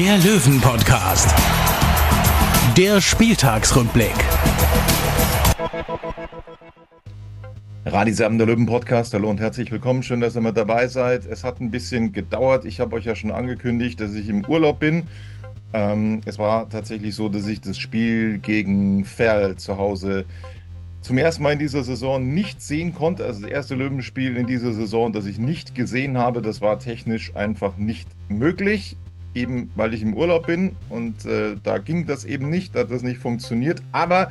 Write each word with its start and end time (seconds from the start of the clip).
der 0.00 0.16
Löwen-Podcast. 0.16 1.28
Der 2.74 3.02
Spieltagsrückblick. 3.02 4.14
Radis 7.84 8.18
Erben, 8.18 8.38
der 8.38 8.46
Löwen-Podcast. 8.46 9.12
Hallo 9.12 9.28
und 9.28 9.40
herzlich 9.40 9.70
willkommen. 9.70 10.02
Schön, 10.02 10.22
dass 10.22 10.34
ihr 10.36 10.40
mit 10.40 10.56
dabei 10.56 10.88
seid. 10.88 11.26
Es 11.26 11.44
hat 11.44 11.60
ein 11.60 11.70
bisschen 11.70 12.14
gedauert. 12.14 12.64
Ich 12.64 12.80
habe 12.80 12.96
euch 12.96 13.04
ja 13.04 13.14
schon 13.14 13.30
angekündigt, 13.30 14.00
dass 14.00 14.14
ich 14.14 14.30
im 14.30 14.46
Urlaub 14.46 14.78
bin. 14.78 15.02
Ähm, 15.74 16.22
es 16.24 16.38
war 16.38 16.70
tatsächlich 16.70 17.14
so, 17.14 17.28
dass 17.28 17.46
ich 17.46 17.60
das 17.60 17.76
Spiel 17.76 18.38
gegen 18.38 19.04
Ferl 19.04 19.56
zu 19.56 19.76
Hause 19.76 20.24
zum 21.02 21.18
ersten 21.18 21.42
Mal 21.42 21.52
in 21.52 21.58
dieser 21.58 21.84
Saison 21.84 22.26
nicht 22.26 22.62
sehen 22.62 22.94
konnte. 22.94 23.26
Also 23.26 23.42
das 23.42 23.50
erste 23.50 23.74
Löwenspiel 23.74 24.38
in 24.38 24.46
dieser 24.46 24.72
Saison, 24.72 25.12
das 25.12 25.26
ich 25.26 25.38
nicht 25.38 25.74
gesehen 25.74 26.16
habe, 26.16 26.40
das 26.40 26.62
war 26.62 26.78
technisch 26.78 27.36
einfach 27.36 27.76
nicht 27.76 28.08
möglich. 28.30 28.96
Eben 29.34 29.70
weil 29.76 29.94
ich 29.94 30.02
im 30.02 30.14
Urlaub 30.14 30.46
bin 30.46 30.76
und 30.88 31.24
äh, 31.24 31.56
da 31.62 31.78
ging 31.78 32.06
das 32.06 32.24
eben 32.24 32.50
nicht, 32.50 32.74
da 32.74 32.80
hat 32.80 32.90
das 32.90 33.02
nicht 33.02 33.18
funktioniert. 33.18 33.82
Aber 33.92 34.30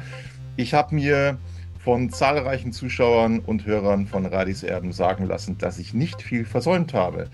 ich 0.57 0.73
habe 0.73 0.95
mir 0.95 1.37
von 1.79 2.09
zahlreichen 2.09 2.73
Zuschauern 2.73 3.39
und 3.39 3.65
Hörern 3.65 4.05
von 4.05 4.25
Radis 4.25 4.63
Erben 4.63 4.91
sagen 4.91 5.25
lassen, 5.25 5.57
dass 5.57 5.79
ich 5.79 5.93
nicht 5.93 6.21
viel 6.21 6.43
versäumt 6.43 6.93
habe. 6.93 7.29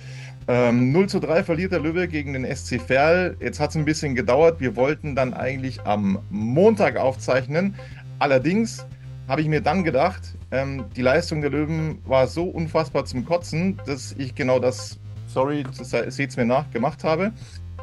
Ähm, 0.47 0.91
0 0.91 1.09
zu 1.09 1.19
3 1.19 1.44
verliert 1.44 1.72
der 1.72 1.80
Löwe 1.80 2.07
gegen 2.07 2.33
den 2.33 2.45
SC 2.45 2.80
Verl. 2.80 3.35
Jetzt 3.39 3.59
hat 3.59 3.72
es 3.72 3.75
ein 3.75 3.85
bisschen 3.85 4.13
gedauert. 4.13 4.59
Wir 4.59 4.75
wollten 4.75 5.16
dann 5.16 5.33
eigentlich 5.33 5.81
am 5.81 6.19
Montag 6.29 6.97
aufzeichnen. 6.97 7.75
Allerdings 8.19 8.85
habe 9.27 9.41
ich 9.41 9.47
mir 9.47 9.61
dann 9.61 9.83
gedacht, 9.83 10.35
ähm, 10.52 10.85
die 10.95 11.02
Leistung 11.02 11.41
der 11.41 11.50
Löwen 11.50 11.97
war 12.05 12.27
so 12.27 12.44
unfassbar 12.44 13.05
zum 13.05 13.25
Kotzen, 13.25 13.81
dass 13.88 14.13
ich 14.17 14.35
genau 14.35 14.59
das, 14.59 15.00
sorry, 15.36 15.66
seht 15.73 16.30
es 16.30 16.38
mir 16.38 16.45
nach, 16.45 16.72
gemacht 16.72 17.03
habe. 17.03 17.33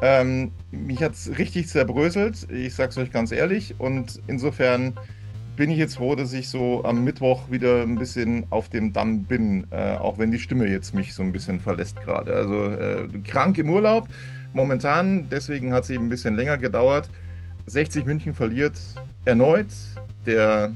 Ähm, 0.01 0.51
mich 0.71 1.03
hat 1.03 1.13
es 1.13 1.37
richtig 1.37 1.67
zerbröselt, 1.67 2.47
ich 2.51 2.73
sage 2.73 2.89
es 2.89 2.97
euch 2.97 3.11
ganz 3.11 3.31
ehrlich. 3.31 3.75
Und 3.77 4.19
insofern 4.25 4.93
bin 5.55 5.69
ich 5.69 5.77
jetzt 5.77 5.97
froh, 5.97 6.15
dass 6.15 6.33
ich 6.33 6.49
so 6.49 6.83
am 6.83 7.03
Mittwoch 7.03 7.51
wieder 7.51 7.83
ein 7.83 7.95
bisschen 7.95 8.47
auf 8.49 8.69
dem 8.69 8.91
Damm 8.91 9.25
bin, 9.25 9.67
äh, 9.69 9.97
auch 9.97 10.17
wenn 10.17 10.31
die 10.31 10.39
Stimme 10.39 10.67
jetzt 10.67 10.95
mich 10.95 11.13
so 11.13 11.21
ein 11.21 11.31
bisschen 11.31 11.59
verlässt 11.59 12.01
gerade. 12.01 12.33
Also 12.33 12.71
äh, 12.71 13.07
krank 13.23 13.59
im 13.59 13.69
Urlaub 13.69 14.07
momentan, 14.53 15.29
deswegen 15.29 15.73
hat 15.73 15.83
es 15.83 15.91
eben 15.91 16.07
ein 16.07 16.09
bisschen 16.09 16.35
länger 16.35 16.57
gedauert. 16.57 17.07
60 17.67 18.05
München 18.05 18.33
verliert 18.33 18.79
erneut. 19.25 19.67
Der 20.25 20.71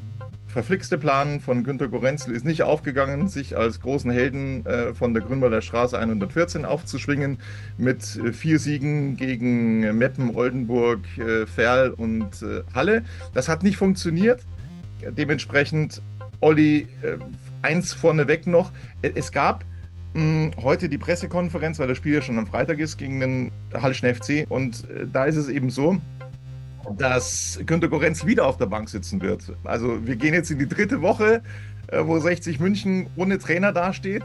verflixte 0.57 0.97
Plan 0.97 1.39
von 1.39 1.63
Günter 1.63 1.87
Gorenzel 1.87 2.33
ist 2.33 2.43
nicht 2.43 2.63
aufgegangen, 2.63 3.27
sich 3.27 3.55
als 3.55 3.79
großen 3.79 4.09
Helden 4.09 4.65
äh, 4.65 4.95
von 4.95 5.13
der 5.13 5.21
Grünwalder 5.21 5.61
Straße 5.61 5.99
114 5.99 6.65
aufzuschwingen 6.65 7.37
mit 7.77 8.15
äh, 8.15 8.33
vier 8.33 8.57
Siegen 8.57 9.17
gegen 9.17 9.81
Meppen, 9.99 10.35
Oldenburg, 10.35 11.01
äh, 11.19 11.45
Ferl 11.45 11.91
und 11.91 12.41
äh, 12.41 12.63
Halle. 12.73 13.03
Das 13.35 13.49
hat 13.49 13.61
nicht 13.61 13.77
funktioniert. 13.77 14.47
Dementsprechend, 15.15 16.01
Olli, 16.39 16.87
eins 17.61 17.93
vorneweg 17.93 18.47
noch. 18.47 18.71
Es 19.03 19.31
gab 19.31 19.63
mh, 20.15 20.53
heute 20.63 20.89
die 20.89 20.97
Pressekonferenz, 20.97 21.77
weil 21.77 21.87
das 21.87 21.97
Spiel 21.97 22.15
ja 22.15 22.21
schon 22.23 22.39
am 22.39 22.47
Freitag 22.47 22.79
ist, 22.79 22.97
gegen 22.97 23.19
den 23.19 23.51
Halleschen 23.75 24.11
FC. 24.11 24.47
Und 24.49 24.87
da 25.13 25.25
ist 25.25 25.35
es 25.35 25.49
eben 25.49 25.69
so, 25.69 26.01
dass 26.95 27.59
Günter 27.65 27.87
Gorenz 27.87 28.25
wieder 28.25 28.45
auf 28.45 28.57
der 28.57 28.67
Bank 28.67 28.89
sitzen 28.89 29.21
wird. 29.21 29.53
Also 29.63 30.05
wir 30.05 30.15
gehen 30.15 30.33
jetzt 30.33 30.51
in 30.51 30.59
die 30.59 30.67
dritte 30.67 31.01
Woche, 31.01 31.41
äh, 31.87 31.99
wo 32.03 32.19
60 32.19 32.59
München 32.59 33.07
ohne 33.15 33.37
Trainer 33.37 33.71
dasteht. 33.71 34.23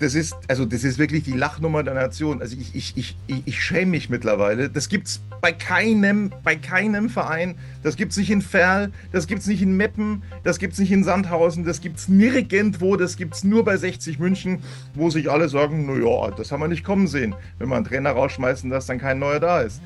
Das 0.00 0.14
ist, 0.14 0.36
also 0.46 0.64
das 0.64 0.84
ist 0.84 0.98
wirklich 0.98 1.24
die 1.24 1.32
Lachnummer 1.32 1.82
der 1.82 1.94
Nation. 1.94 2.40
Also 2.40 2.56
ich, 2.56 2.72
ich, 2.76 2.96
ich, 2.96 3.42
ich 3.44 3.60
schäme 3.60 3.90
mich 3.90 4.08
mittlerweile. 4.08 4.70
Das 4.70 4.88
gibt 4.88 5.08
es 5.08 5.20
bei 5.40 5.50
keinem, 5.50 6.32
bei 6.44 6.54
keinem 6.54 7.08
Verein. 7.08 7.56
Das 7.82 7.96
gibt 7.96 8.12
es 8.12 8.18
nicht 8.18 8.30
in 8.30 8.40
Ferl, 8.40 8.92
das 9.10 9.26
gibt 9.26 9.40
es 9.40 9.48
nicht 9.48 9.60
in 9.60 9.76
Meppen, 9.76 10.22
das 10.44 10.60
gibt 10.60 10.74
es 10.74 10.78
nicht 10.78 10.92
in 10.92 11.02
Sandhausen, 11.02 11.64
das 11.64 11.80
gibt 11.80 11.98
es 11.98 12.08
nirgendwo, 12.08 12.96
das 12.96 13.16
gibt 13.16 13.34
es 13.34 13.44
nur 13.44 13.64
bei 13.64 13.76
60 13.76 14.20
München, 14.20 14.62
wo 14.94 15.10
sich 15.10 15.30
alle 15.30 15.48
sagen, 15.48 15.86
naja, 15.86 16.30
das 16.30 16.52
haben 16.52 16.60
wir 16.60 16.68
nicht 16.68 16.84
kommen 16.84 17.08
sehen. 17.08 17.34
Wenn 17.58 17.68
wir 17.68 17.76
einen 17.76 17.84
Trainer 17.84 18.10
rausschmeißen, 18.10 18.70
dass 18.70 18.86
dann 18.86 18.98
kein 18.98 19.18
neuer 19.18 19.40
da 19.40 19.62
ist 19.62 19.80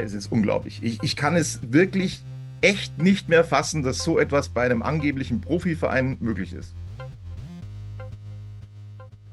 es 0.00 0.14
ist 0.14 0.30
unglaublich. 0.30 0.80
Ich, 0.82 1.02
ich 1.02 1.16
kann 1.16 1.36
es 1.36 1.60
wirklich 1.72 2.22
echt 2.60 2.98
nicht 2.98 3.28
mehr 3.28 3.44
fassen, 3.44 3.82
dass 3.82 3.98
so 3.98 4.18
etwas 4.18 4.48
bei 4.48 4.62
einem 4.62 4.82
angeblichen 4.82 5.40
Profiverein 5.40 6.16
möglich 6.20 6.52
ist. 6.52 6.74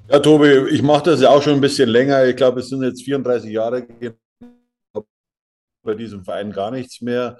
Ja, 0.09 0.19
Tobi, 0.19 0.68
ich 0.69 0.84
mache 0.84 1.03
das 1.06 1.22
ja 1.22 1.29
auch 1.29 1.41
schon 1.41 1.56
ein 1.56 1.62
bisschen 1.62 1.90
länger. 1.90 2.25
Ich 2.25 2.35
glaube, 2.35 2.59
es 2.59 2.69
sind 2.69 2.84
jetzt 2.84 3.03
34 3.03 3.50
Jahre 3.50 3.88
bei 5.84 5.96
diesem 5.96 6.23
Verein 6.23 6.52
gar 6.52 6.72
nichts 6.72 7.02
mehr. 7.02 7.38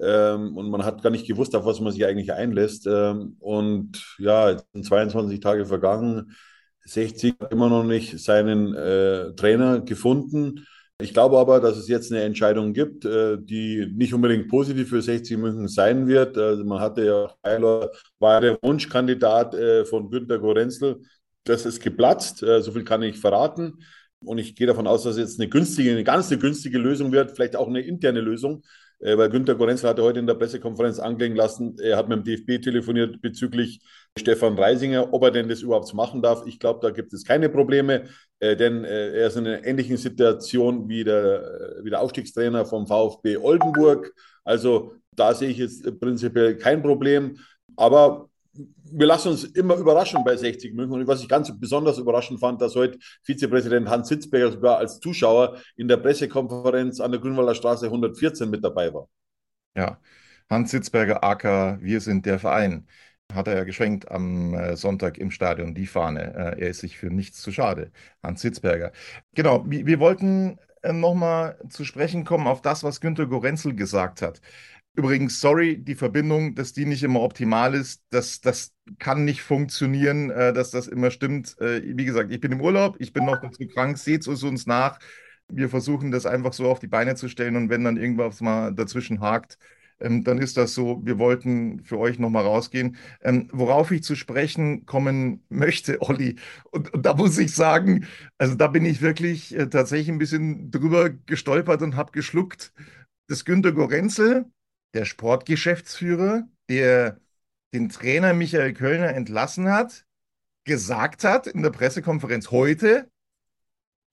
Ähm, 0.00 0.56
und 0.56 0.70
man 0.70 0.84
hat 0.84 1.02
gar 1.02 1.10
nicht 1.10 1.26
gewusst, 1.26 1.54
auf 1.56 1.64
was 1.64 1.80
man 1.80 1.92
sich 1.92 2.04
eigentlich 2.06 2.32
einlässt. 2.32 2.86
Ähm, 2.86 3.36
und 3.40 4.16
ja, 4.18 4.50
jetzt 4.50 4.66
sind 4.72 4.84
22 4.84 5.40
Tage 5.40 5.66
vergangen. 5.66 6.36
60 6.84 7.34
hat 7.40 7.52
immer 7.52 7.68
noch 7.68 7.84
nicht 7.84 8.18
seinen 8.18 8.74
äh, 8.74 9.34
Trainer 9.34 9.80
gefunden. 9.80 10.66
Ich 11.00 11.12
glaube 11.12 11.38
aber, 11.38 11.60
dass 11.60 11.76
es 11.76 11.86
jetzt 11.86 12.10
eine 12.10 12.22
Entscheidung 12.22 12.72
gibt, 12.72 13.04
äh, 13.04 13.38
die 13.40 13.86
nicht 13.94 14.12
unbedingt 14.12 14.48
positiv 14.48 14.88
für 14.88 15.00
60 15.00 15.38
München 15.38 15.68
sein 15.68 16.08
wird. 16.08 16.36
Also 16.36 16.64
man 16.64 16.80
hatte 16.80 17.04
ja, 17.06 17.32
Heiler 17.44 17.92
war 18.18 18.40
der 18.40 18.58
Wunschkandidat 18.62 19.54
äh, 19.54 19.84
von 19.84 20.10
Günter 20.10 20.40
Gorenzel. 20.40 21.02
Das 21.44 21.66
ist 21.66 21.80
geplatzt, 21.80 22.42
äh, 22.42 22.60
so 22.62 22.72
viel 22.72 22.82
kann 22.82 23.02
ich 23.02 23.20
verraten. 23.20 23.84
Und 24.24 24.38
ich 24.38 24.56
gehe 24.56 24.66
davon 24.66 24.88
aus, 24.88 25.04
dass 25.04 25.12
es 25.12 25.18
jetzt 25.20 25.40
eine 25.40 25.48
günstige, 25.48 25.92
eine 25.92 26.02
ganz 26.02 26.32
eine 26.32 26.40
günstige 26.40 26.78
Lösung 26.78 27.12
wird, 27.12 27.30
vielleicht 27.30 27.54
auch 27.54 27.68
eine 27.68 27.80
interne 27.80 28.20
Lösung, 28.20 28.64
weil 28.98 29.30
Günter 29.30 29.54
Gorenzel 29.54 29.88
hatte 29.88 30.02
heute 30.02 30.18
in 30.18 30.26
der 30.26 30.34
Pressekonferenz 30.34 30.98
anklingen 30.98 31.36
lassen, 31.36 31.76
er 31.78 31.96
hat 31.96 32.08
mit 32.08 32.18
dem 32.18 32.24
DFB 32.24 32.60
telefoniert 32.60 33.22
bezüglich 33.22 33.80
Stefan 34.18 34.58
Reisinger, 34.58 35.14
ob 35.14 35.22
er 35.22 35.30
denn 35.30 35.48
das 35.48 35.62
überhaupt 35.62 35.94
machen 35.94 36.20
darf. 36.20 36.44
Ich 36.46 36.58
glaube, 36.58 36.80
da 36.82 36.90
gibt 36.90 37.12
es 37.12 37.24
keine 37.24 37.48
Probleme, 37.48 38.08
äh, 38.40 38.56
denn 38.56 38.84
äh, 38.84 39.18
er 39.18 39.28
ist 39.28 39.36
in 39.36 39.46
einer 39.46 39.64
ähnlichen 39.64 39.96
Situation 39.96 40.88
wie 40.88 41.04
der, 41.04 41.78
äh, 41.80 41.84
wie 41.84 41.90
der 41.90 42.00
Aufstiegstrainer 42.00 42.64
vom 42.64 42.86
VfB 42.86 43.36
Oldenburg. 43.36 44.14
Also 44.44 44.94
da 45.14 45.34
sehe 45.34 45.48
ich 45.48 45.58
jetzt 45.58 45.98
prinzipiell 46.00 46.56
kein 46.56 46.82
Problem. 46.82 47.38
Aber 47.76 48.28
wir 48.90 49.06
lassen 49.06 49.28
uns 49.28 49.44
immer 49.44 49.76
überraschen 49.76 50.24
bei 50.24 50.36
60 50.36 50.74
München. 50.74 51.00
Und 51.00 51.06
was 51.06 51.20
ich 51.20 51.28
ganz 51.28 51.52
besonders 51.58 51.98
überraschend 51.98 52.40
fand, 52.40 52.60
dass 52.60 52.74
heute 52.74 52.98
Vizepräsident 53.22 53.88
Hans 53.88 54.08
Sitzberger 54.08 54.52
sogar 54.52 54.78
als 54.78 55.00
Zuschauer 55.00 55.58
in 55.76 55.88
der 55.88 55.96
Pressekonferenz 55.96 57.00
an 57.00 57.10
der 57.10 57.20
Grünwalder 57.20 57.54
Straße 57.54 57.86
114 57.86 58.48
mit 58.48 58.64
dabei 58.64 58.92
war. 58.94 59.08
Ja, 59.76 59.98
Hans 60.48 60.70
Sitzberger, 60.70 61.22
AK, 61.22 61.82
wir 61.82 62.00
sind 62.00 62.24
der 62.24 62.38
Verein 62.38 62.86
hat 63.34 63.46
er 63.48 63.56
ja 63.56 63.64
geschwenkt 63.64 64.10
am 64.10 64.54
äh, 64.54 64.76
Sonntag 64.76 65.18
im 65.18 65.30
Stadion, 65.30 65.74
die 65.74 65.86
Fahne. 65.86 66.34
Äh, 66.34 66.62
er 66.62 66.68
ist 66.70 66.80
sich 66.80 66.96
für 66.96 67.10
nichts 67.10 67.40
zu 67.42 67.52
schade. 67.52 67.90
Hans 68.22 68.40
Sitzberger. 68.40 68.92
Genau, 69.34 69.64
wir, 69.66 69.98
wollten 70.00 70.58
äh, 70.82 70.92
nochmal 70.92 71.58
zu 71.68 71.84
sprechen 71.84 72.24
kommen 72.24 72.46
auf 72.46 72.62
das, 72.62 72.84
was 72.84 73.00
Günter 73.00 73.26
Gorenzel 73.26 73.74
gesagt 73.74 74.22
hat. 74.22 74.40
Übrigens, 74.94 75.40
sorry, 75.40 75.78
die 75.78 75.94
Verbindung, 75.94 76.54
dass 76.54 76.72
die 76.72 76.86
nicht 76.86 77.02
immer 77.02 77.20
optimal 77.20 77.74
ist, 77.74 78.02
das, 78.10 78.40
das 78.40 78.74
kann 78.98 79.24
nicht 79.24 79.42
funktionieren, 79.42 80.28
dass 80.28 80.72
das 80.72 80.88
immer 80.88 81.12
stimmt. 81.12 81.54
Wie 81.60 82.04
gesagt, 82.04 82.32
ich 82.32 82.40
bin 82.40 82.50
im 82.50 82.60
Urlaub, 82.60 82.96
ich 82.98 83.12
bin 83.12 83.24
noch 83.24 83.40
dazu 83.40 83.64
krank, 83.68 83.96
seht 83.96 84.26
es 84.26 84.42
uns 84.42 84.66
nach. 84.66 84.98
Wir 85.46 85.68
versuchen 85.68 86.10
das 86.10 86.26
einfach 86.26 86.52
so 86.52 86.68
auf 86.68 86.80
die 86.80 86.88
Beine 86.88 87.14
zu 87.14 87.28
stellen 87.28 87.54
und 87.54 87.70
wenn 87.70 87.84
dann 87.84 87.96
irgendwas 87.96 88.40
mal 88.40 88.74
dazwischen 88.74 89.20
hakt, 89.20 89.56
ähm, 90.00 90.24
dann 90.24 90.38
ist 90.38 90.56
das 90.56 90.74
so, 90.74 91.00
wir 91.04 91.18
wollten 91.18 91.82
für 91.84 91.98
euch 91.98 92.18
nochmal 92.18 92.44
rausgehen. 92.44 92.96
Ähm, 93.22 93.48
worauf 93.52 93.90
ich 93.90 94.02
zu 94.02 94.14
sprechen 94.14 94.86
kommen 94.86 95.44
möchte, 95.48 96.00
Olli, 96.02 96.36
und, 96.70 96.92
und, 96.94 97.06
da 97.06 97.14
muss 97.14 97.38
ich 97.38 97.54
sagen, 97.54 98.06
also 98.38 98.54
da 98.54 98.68
bin 98.68 98.84
ich 98.84 99.00
wirklich 99.02 99.54
äh, 99.56 99.68
tatsächlich 99.68 100.08
ein 100.08 100.18
bisschen 100.18 100.70
drüber 100.70 101.10
gestolpert 101.10 101.82
und 101.82 101.96
habe 101.96 102.12
geschluckt, 102.12 102.72
dass 103.28 103.44
Günter 103.44 103.72
Gorenzel, 103.72 104.46
der 104.94 105.04
Sportgeschäftsführer, 105.04 106.48
der 106.68 107.20
den 107.74 107.88
Trainer 107.90 108.32
Michael 108.34 108.72
Kölner 108.72 109.14
entlassen 109.14 109.70
hat, 109.70 110.06
gesagt 110.64 111.24
hat 111.24 111.46
in 111.46 111.62
der 111.62 111.70
Pressekonferenz 111.70 112.50
heute, 112.50 113.10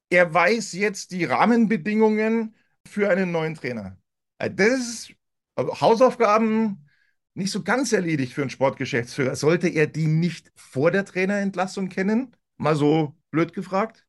er 0.09 0.33
weiß 0.33 0.73
jetzt 0.73 1.11
die 1.11 1.25
Rahmenbedingungen 1.25 2.55
für 2.87 3.09
einen 3.09 3.31
neuen 3.31 3.55
Trainer. 3.55 3.97
Äh, 4.37 4.51
das 4.51 4.79
ist 4.79 5.15
also 5.15 5.24
Hausaufgaben 5.57 6.87
nicht 7.33 7.51
so 7.51 7.63
ganz 7.63 7.91
erledigt 7.91 8.33
für 8.33 8.41
einen 8.41 8.49
Sportgeschäftsführer. 8.49 9.35
Sollte 9.35 9.67
er 9.67 9.87
die 9.87 10.07
nicht 10.07 10.51
vor 10.55 10.91
der 10.91 11.05
Trainerentlassung 11.05 11.89
kennen? 11.89 12.35
Mal 12.57 12.75
so 12.75 13.13
blöd 13.31 13.53
gefragt. 13.53 14.05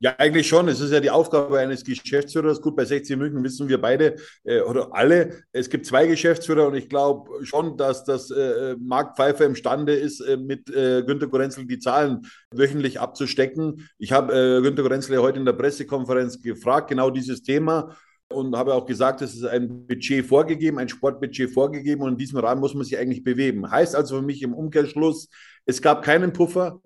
Ja, 0.00 0.14
eigentlich 0.18 0.46
schon. 0.46 0.68
Es 0.68 0.78
ist 0.78 0.92
ja 0.92 1.00
die 1.00 1.10
Aufgabe 1.10 1.58
eines 1.58 1.82
Geschäftsführers. 1.82 2.62
Gut, 2.62 2.76
bei 2.76 2.84
60 2.84 3.16
München 3.16 3.42
wissen 3.42 3.68
wir 3.68 3.80
beide 3.80 4.14
äh, 4.44 4.60
oder 4.60 4.94
alle, 4.94 5.42
es 5.50 5.68
gibt 5.70 5.86
zwei 5.86 6.06
Geschäftsführer 6.06 6.68
und 6.68 6.76
ich 6.76 6.88
glaube 6.88 7.44
schon, 7.44 7.76
dass 7.76 8.04
das 8.04 8.30
äh, 8.30 8.76
Marc 8.78 9.16
Pfeiffer 9.16 9.44
imstande 9.44 9.94
ist, 9.94 10.20
äh, 10.20 10.36
mit 10.36 10.70
äh, 10.70 11.02
Günter 11.02 11.26
Gorenzel 11.26 11.66
die 11.66 11.80
Zahlen 11.80 12.24
wöchentlich 12.54 13.00
abzustecken. 13.00 13.88
Ich 13.98 14.12
habe 14.12 14.32
äh, 14.32 14.62
Günter 14.62 14.84
Gorenzel 14.84 15.14
ja 15.14 15.20
heute 15.20 15.40
in 15.40 15.44
der 15.44 15.54
Pressekonferenz 15.54 16.40
gefragt, 16.40 16.88
genau 16.90 17.10
dieses 17.10 17.42
Thema 17.42 17.96
und 18.30 18.56
habe 18.56 18.74
auch 18.74 18.86
gesagt, 18.86 19.22
es 19.22 19.34
ist 19.34 19.44
ein 19.44 19.86
Budget 19.86 20.24
vorgegeben, 20.26 20.78
ein 20.78 20.88
Sportbudget 20.88 21.50
vorgegeben 21.50 22.02
und 22.02 22.12
in 22.12 22.18
diesem 22.18 22.38
Rahmen 22.38 22.60
muss 22.60 22.74
man 22.74 22.84
sich 22.84 22.98
eigentlich 22.98 23.24
bewegen. 23.24 23.70
Heißt 23.70 23.94
also 23.96 24.16
für 24.16 24.22
mich 24.22 24.42
im 24.42 24.54
Umkehrschluss, 24.54 25.28
es 25.64 25.80
gab 25.80 26.02
keinen 26.02 26.32
Puffer, 26.32 26.80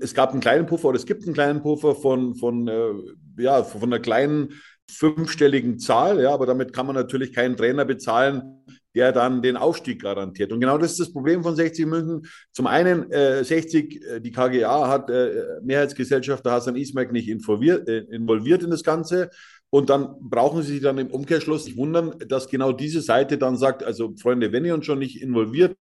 es 0.00 0.14
gab 0.14 0.32
einen 0.32 0.40
kleinen 0.40 0.66
Puffer 0.66 0.88
oder 0.88 0.96
es 0.96 1.06
gibt 1.06 1.24
einen 1.24 1.34
kleinen 1.34 1.62
Puffer 1.62 1.94
von, 1.94 2.34
von, 2.34 2.68
äh, 2.68 2.92
ja, 3.38 3.62
von 3.62 3.82
einer 3.82 4.00
kleinen 4.00 4.54
fünfstelligen 4.90 5.78
Zahl, 5.78 6.20
ja, 6.20 6.32
aber 6.32 6.46
damit 6.46 6.72
kann 6.72 6.86
man 6.86 6.96
natürlich 6.96 7.32
keinen 7.32 7.56
Trainer 7.56 7.84
bezahlen, 7.84 8.64
der 8.94 9.12
dann 9.12 9.42
den 9.42 9.56
Aufstieg 9.56 10.02
garantiert. 10.02 10.50
Und 10.50 10.60
genau 10.60 10.78
das 10.78 10.92
ist 10.92 11.00
das 11.00 11.12
Problem 11.12 11.42
von 11.42 11.54
60 11.54 11.86
München. 11.86 12.26
Zum 12.52 12.66
einen, 12.66 13.10
äh, 13.12 13.44
60, 13.44 14.02
äh, 14.02 14.20
die 14.20 14.32
KGA 14.32 14.88
hat 14.88 15.10
äh, 15.10 15.60
Mehrheitsgesellschafter 15.62 16.50
Hassan 16.50 16.74
Ismail 16.74 17.12
nicht 17.12 17.28
involviert, 17.28 17.86
äh, 17.86 17.98
involviert 18.10 18.62
in 18.62 18.70
das 18.70 18.82
Ganze. 18.82 19.30
Und 19.70 19.90
dann 19.90 20.16
brauchen 20.20 20.62
sie 20.62 20.74
sich 20.74 20.82
dann 20.82 20.96
im 20.98 21.10
Umkehrschluss 21.10 21.66
nicht 21.66 21.76
wundern, 21.76 22.18
dass 22.26 22.48
genau 22.48 22.72
diese 22.72 23.02
Seite 23.02 23.36
dann 23.36 23.56
sagt, 23.56 23.84
also 23.84 24.14
Freunde, 24.16 24.50
wenn 24.52 24.64
ihr 24.64 24.74
uns 24.74 24.86
schon 24.86 24.98
nicht 24.98 25.20
involviert, 25.20 25.76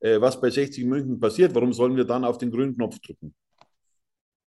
äh, 0.00 0.20
was 0.20 0.40
bei 0.40 0.50
60 0.50 0.84
München 0.84 1.20
passiert, 1.20 1.54
warum 1.54 1.72
sollen 1.72 1.96
wir 1.96 2.04
dann 2.04 2.24
auf 2.24 2.38
den 2.38 2.50
grünen 2.50 2.74
Knopf 2.74 2.98
drücken? 2.98 3.34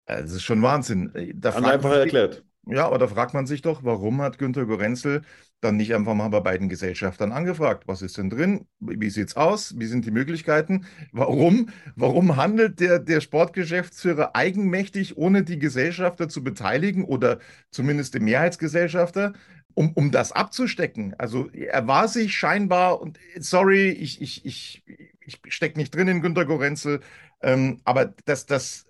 Das 0.05 0.31
ist 0.31 0.43
schon 0.43 0.61
Wahnsinn. 0.63 1.11
Da 1.35 1.51
einfach 1.51 1.91
erklärt. 1.91 2.43
Ja, 2.65 2.85
aber 2.85 2.97
da 2.97 3.07
fragt 3.07 3.33
man 3.33 3.45
sich 3.45 3.61
doch, 3.61 3.83
warum 3.83 4.21
hat 4.21 4.37
Günter 4.37 4.65
Gorenzel 4.65 5.21
dann 5.61 5.77
nicht 5.77 5.93
einfach 5.93 6.13
mal 6.15 6.29
bei 6.29 6.39
beiden 6.39 6.69
Gesellschaftern 6.69 7.31
angefragt? 7.31 7.87
Was 7.87 8.01
ist 8.01 8.17
denn 8.17 8.29
drin? 8.29 8.67
Wie 8.79 9.09
sieht 9.09 9.29
es 9.29 9.35
aus? 9.35 9.79
Wie 9.79 9.85
sind 9.85 10.05
die 10.05 10.11
Möglichkeiten? 10.11 10.85
Warum, 11.11 11.69
warum 11.95 12.35
handelt 12.35 12.79
der, 12.79 12.99
der 12.99 13.21
Sportgeschäftsführer 13.21 14.35
eigenmächtig, 14.35 15.17
ohne 15.17 15.43
die 15.43 15.59
Gesellschafter 15.59 16.27
zu 16.27 16.43
beteiligen 16.43 17.05
oder 17.05 17.39
zumindest 17.69 18.15
den 18.15 18.25
Mehrheitsgesellschafter, 18.25 19.33
um, 19.75 19.91
um 19.93 20.11
das 20.11 20.31
abzustecken? 20.31 21.13
Also 21.17 21.49
er 21.51 21.87
war 21.87 22.07
sich 22.07 22.35
scheinbar, 22.35 22.99
und 22.99 23.19
sorry, 23.39 23.89
ich, 23.89 24.21
ich, 24.21 24.45
ich, 24.45 24.83
ich 25.25 25.39
stecke 25.47 25.77
nicht 25.79 25.95
drin 25.95 26.07
in 26.07 26.21
Günter 26.21 26.45
Gorenzel, 26.45 27.01
ähm, 27.41 27.79
aber 27.83 28.13
das, 28.25 28.45
das 28.45 28.87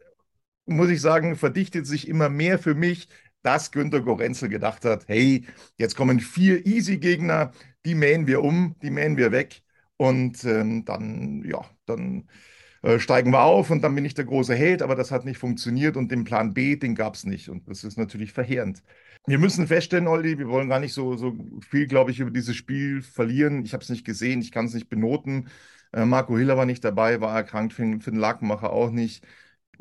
muss 0.66 0.90
ich 0.90 1.02
sagen, 1.02 1.36
verdichtet 1.36 1.86
sich 1.86 2.08
immer 2.08 2.30
mehr 2.30 2.60
für 2.60 2.76
mich 2.76 3.10
dass 3.44 3.72
Günter 3.72 4.02
Gorenzel 4.02 4.50
gedacht 4.50 4.86
hat, 4.86 5.08
hey, 5.08 5.46
jetzt 5.78 5.96
kommen 5.96 6.20
vier 6.20 6.66
Easy-Gegner, 6.66 7.52
die 7.86 7.96
mähen 7.96 8.28
wir 8.28 8.44
um, 8.44 8.76
die 8.82 8.92
mähen 8.92 9.18
wir 9.18 9.32
weg 9.32 9.64
und 9.98 10.44
ähm, 10.46 10.86
dann, 10.86 11.44
ja, 11.46 11.66
dann 11.86 12.28
äh, 12.84 13.00
steigen 13.00 13.32
wir 13.32 13.44
auf 13.44 13.70
und 13.70 13.82
dann 13.84 13.96
bin 13.96 14.06
ich 14.06 14.14
der 14.14 14.26
große 14.26 14.56
Held, 14.56 14.82
aber 14.82 14.96
das 14.96 15.12
hat 15.12 15.26
nicht 15.26 15.38
funktioniert 15.38 15.98
und 15.98 16.12
den 16.12 16.24
Plan 16.24 16.54
B, 16.54 16.76
den 16.76 16.96
gab 16.96 17.16
es 17.16 17.26
nicht 17.26 17.50
und 17.50 17.68
das 17.68 17.84
ist 17.84 17.98
natürlich 17.98 18.34
verheerend. 18.34 18.84
Wir 19.28 19.38
müssen 19.38 19.68
feststellen, 19.68 20.08
Olli, 20.08 20.40
wir 20.40 20.48
wollen 20.50 20.70
gar 20.70 20.80
nicht 20.80 20.94
so, 20.94 21.16
so 21.16 21.36
viel, 21.70 21.86
glaube 21.88 22.10
ich, 22.12 22.20
über 22.20 22.32
dieses 22.32 22.56
Spiel 22.56 23.02
verlieren. 23.04 23.64
Ich 23.66 23.74
habe 23.74 23.84
es 23.84 23.90
nicht 23.90 24.04
gesehen, 24.06 24.42
ich 24.42 24.52
kann 24.52 24.66
es 24.66 24.74
nicht 24.74 24.90
benoten. 24.90 25.50
Äh, 25.94 26.06
Marco 26.06 26.38
Hiller 26.38 26.58
war 26.58 26.66
nicht 26.66 26.84
dabei, 26.84 27.22
war 27.22 27.36
erkrankt, 27.36 27.74
Finn, 27.74 28.02
Finn 28.02 28.16
Lakenmacher 28.16 28.72
auch 28.72 28.90
nicht. 28.90 29.24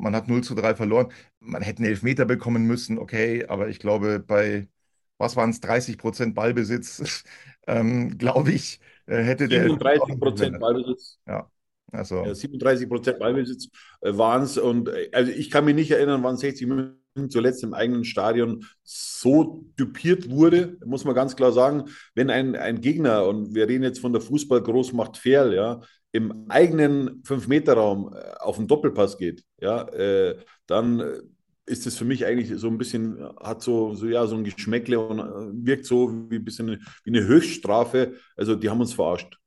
Man 0.01 0.15
hat 0.15 0.27
0 0.27 0.43
zu 0.43 0.55
3 0.55 0.75
verloren. 0.75 1.11
Man 1.39 1.61
hätte 1.61 1.79
einen 1.79 1.89
Elfmeter 1.89 2.25
bekommen 2.25 2.65
müssen, 2.65 2.97
okay, 2.97 3.45
aber 3.45 3.69
ich 3.69 3.79
glaube, 3.79 4.19
bei, 4.19 4.67
was 5.17 5.35
waren 5.35 5.51
es, 5.51 5.61
30 5.61 5.97
Prozent 5.97 6.35
Ballbesitz, 6.35 7.23
ähm, 7.67 8.17
glaube 8.17 8.51
ich, 8.51 8.79
äh, 9.05 9.23
hätte 9.23 9.47
37 9.47 10.19
Prozent 10.19 10.59
Ballbesitz. 10.59 11.19
Ja. 11.27 11.49
Also. 11.91 12.23
Ja, 12.25 12.33
37 12.33 12.87
Prozent 12.87 13.19
Ballbesitz 13.19 13.69
äh, 14.01 14.17
waren 14.17 14.43
es. 14.43 14.57
Und 14.57 14.89
äh, 14.89 15.09
also 15.11 15.31
ich 15.31 15.51
kann 15.51 15.65
mich 15.65 15.75
nicht 15.75 15.91
erinnern, 15.91 16.23
wann 16.23 16.37
60 16.37 16.67
Minuten 16.67 17.29
zuletzt 17.29 17.63
im 17.63 17.73
eigenen 17.73 18.05
Stadion 18.05 18.65
so 18.83 19.65
dupiert 19.75 20.29
wurde, 20.29 20.77
muss 20.85 21.03
man 21.03 21.13
ganz 21.13 21.35
klar 21.35 21.51
sagen, 21.51 21.85
wenn 22.15 22.29
ein, 22.29 22.55
ein 22.55 22.81
Gegner, 22.81 23.27
und 23.27 23.53
wir 23.53 23.67
reden 23.67 23.83
jetzt 23.83 23.99
von 23.99 24.13
der 24.13 24.21
Fußballgroßmacht 24.21 25.17
Ferl, 25.17 25.53
ja, 25.53 25.81
im 26.11 26.45
eigenen 26.49 27.23
Fünf-Meter-Raum 27.23 28.13
äh, 28.13 28.33
auf 28.39 28.57
den 28.57 28.67
Doppelpass 28.67 29.17
geht, 29.17 29.43
ja, 29.59 29.87
äh, 29.89 30.37
dann 30.67 30.99
äh, 30.99 31.21
ist 31.65 31.87
es 31.87 31.97
für 31.97 32.05
mich 32.05 32.25
eigentlich 32.25 32.51
so 32.59 32.67
ein 32.67 32.77
bisschen, 32.77 33.23
hat 33.39 33.61
so, 33.61 33.93
so, 33.93 34.07
ja, 34.07 34.25
so 34.27 34.35
ein 34.35 34.43
Geschmäckle 34.43 34.99
und 34.99 35.19
äh, 35.19 35.65
wirkt 35.65 35.85
so 35.85 36.11
wie 36.29 36.35
ein 36.35 36.43
bisschen 36.43 36.85
wie 37.03 37.09
eine 37.09 37.25
Höchststrafe. 37.25 38.15
Also 38.35 38.55
die 38.55 38.69
haben 38.69 38.81
uns 38.81 38.93
verarscht. 38.93 39.37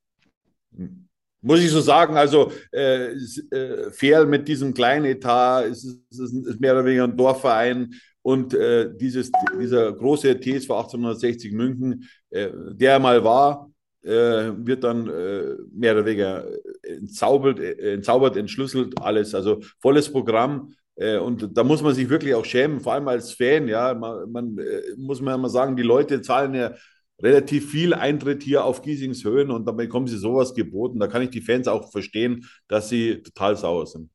Hm. 0.77 1.09
Muss 1.43 1.61
ich 1.61 1.71
so 1.71 1.83
sagen, 1.83 2.17
also 2.17 2.51
äh, 2.73 3.13
äh, 3.13 3.91
Fair 3.91 4.25
mit 4.25 4.49
diesem 4.49 4.73
kleinen 4.73 5.05
Etat, 5.05 5.67
ist, 5.67 5.85
ist, 5.85 6.19
ist 6.19 6.61
mehr 6.61 6.73
oder 6.73 6.87
weniger 6.87 7.05
ein 7.05 7.17
Dorfverein 7.17 7.95
und 8.23 8.55
äh, 8.55 8.91
dieses, 8.97 9.31
dieser 9.61 9.93
große 9.93 10.41
TSV 10.41 10.71
1860 10.71 11.53
München, 11.53 12.09
äh, 12.31 12.49
der 12.73 12.99
mal 12.99 13.23
war, 13.23 13.71
wird 14.11 14.85
dann 14.85 15.09
äh, 15.09 15.57
mehr 15.73 15.95
oder 15.95 16.05
weniger 16.05 16.47
entzaubert, 16.83 17.59
äh, 17.59 17.95
entzaubert, 17.95 18.37
entschlüsselt, 18.37 19.01
alles. 19.01 19.35
Also 19.35 19.61
volles 19.81 20.11
Programm. 20.11 20.75
Äh, 20.97 21.19
und 21.19 21.57
da 21.57 21.65
muss 21.65 21.83
man 21.83 21.95
sich 21.95 22.09
wirklich 22.09 22.35
auch 22.35 22.45
schämen, 22.45 22.81
vor 22.81 22.93
allem 22.93 23.09
als 23.09 23.33
Fan. 23.33 23.67
Ja, 23.69 23.95
man, 23.95 24.31
man 24.31 24.59
äh, 24.59 24.95
muss 24.97 25.21
man 25.21 25.35
ja 25.35 25.39
mal 25.39 25.49
sagen, 25.49 25.77
die 25.77 25.83
Leute 25.83 26.21
zahlen 26.21 26.55
ja 26.55 26.75
relativ 27.23 27.71
viel 27.71 27.95
Eintritt 27.95 28.43
hier 28.43 28.65
auf 28.65 28.83
Giesings 28.83 29.25
Höhen 29.25 29.51
und 29.51 29.67
dann 29.67 29.77
bekommen 29.77 30.07
sie 30.07 30.19
sowas 30.19 30.55
geboten. 30.55 30.99
Da 30.99 31.07
kann 31.07 31.23
ich 31.23 31.31
die 31.31 31.41
Fans 31.41 31.69
auch 31.69 31.91
verstehen, 31.91 32.47
dass 32.69 32.89
sie 32.89 33.23
total 33.23 33.57
sauer 33.57 33.87
sind. 33.87 34.11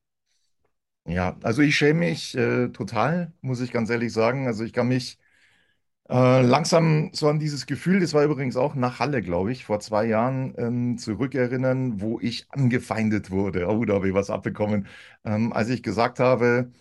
Ja, 1.08 1.38
also 1.41 1.62
ich 1.62 1.75
schäme 1.75 2.00
mich 2.01 2.36
äh, 2.36 2.69
total, 2.69 3.34
muss 3.41 3.62
ich 3.62 3.72
ganz 3.72 3.89
ehrlich 3.89 4.13
sagen. 4.13 4.48
Also 4.48 4.63
ich 4.63 4.74
kann 4.74 4.88
mich 4.88 5.17
äh, 6.09 6.41
langsam 6.41 7.11
so 7.13 7.27
an 7.29 7.39
dieses 7.39 7.65
Gefühl, 7.65 7.99
das 7.99 8.13
war 8.13 8.23
übrigens 8.23 8.55
auch 8.57 8.75
nach 8.75 8.99
Halle, 8.99 9.21
glaube 9.21 9.51
ich, 9.51 9.65
vor 9.65 9.79
zwei 9.79 10.05
Jahren 10.05 10.53
ähm, 10.57 10.97
zurückerinnern, 10.97 12.01
wo 12.01 12.19
ich 12.19 12.47
angefeindet 12.51 13.31
wurde. 13.31 13.67
Oh, 13.67 13.85
da 13.85 13.95
habe 13.95 14.07
ich 14.09 14.13
was 14.13 14.29
abbekommen. 14.29 14.87
Ähm, 15.23 15.53
als 15.53 15.69
ich 15.69 15.83
gesagt 15.83 16.19
habe, 16.19 16.71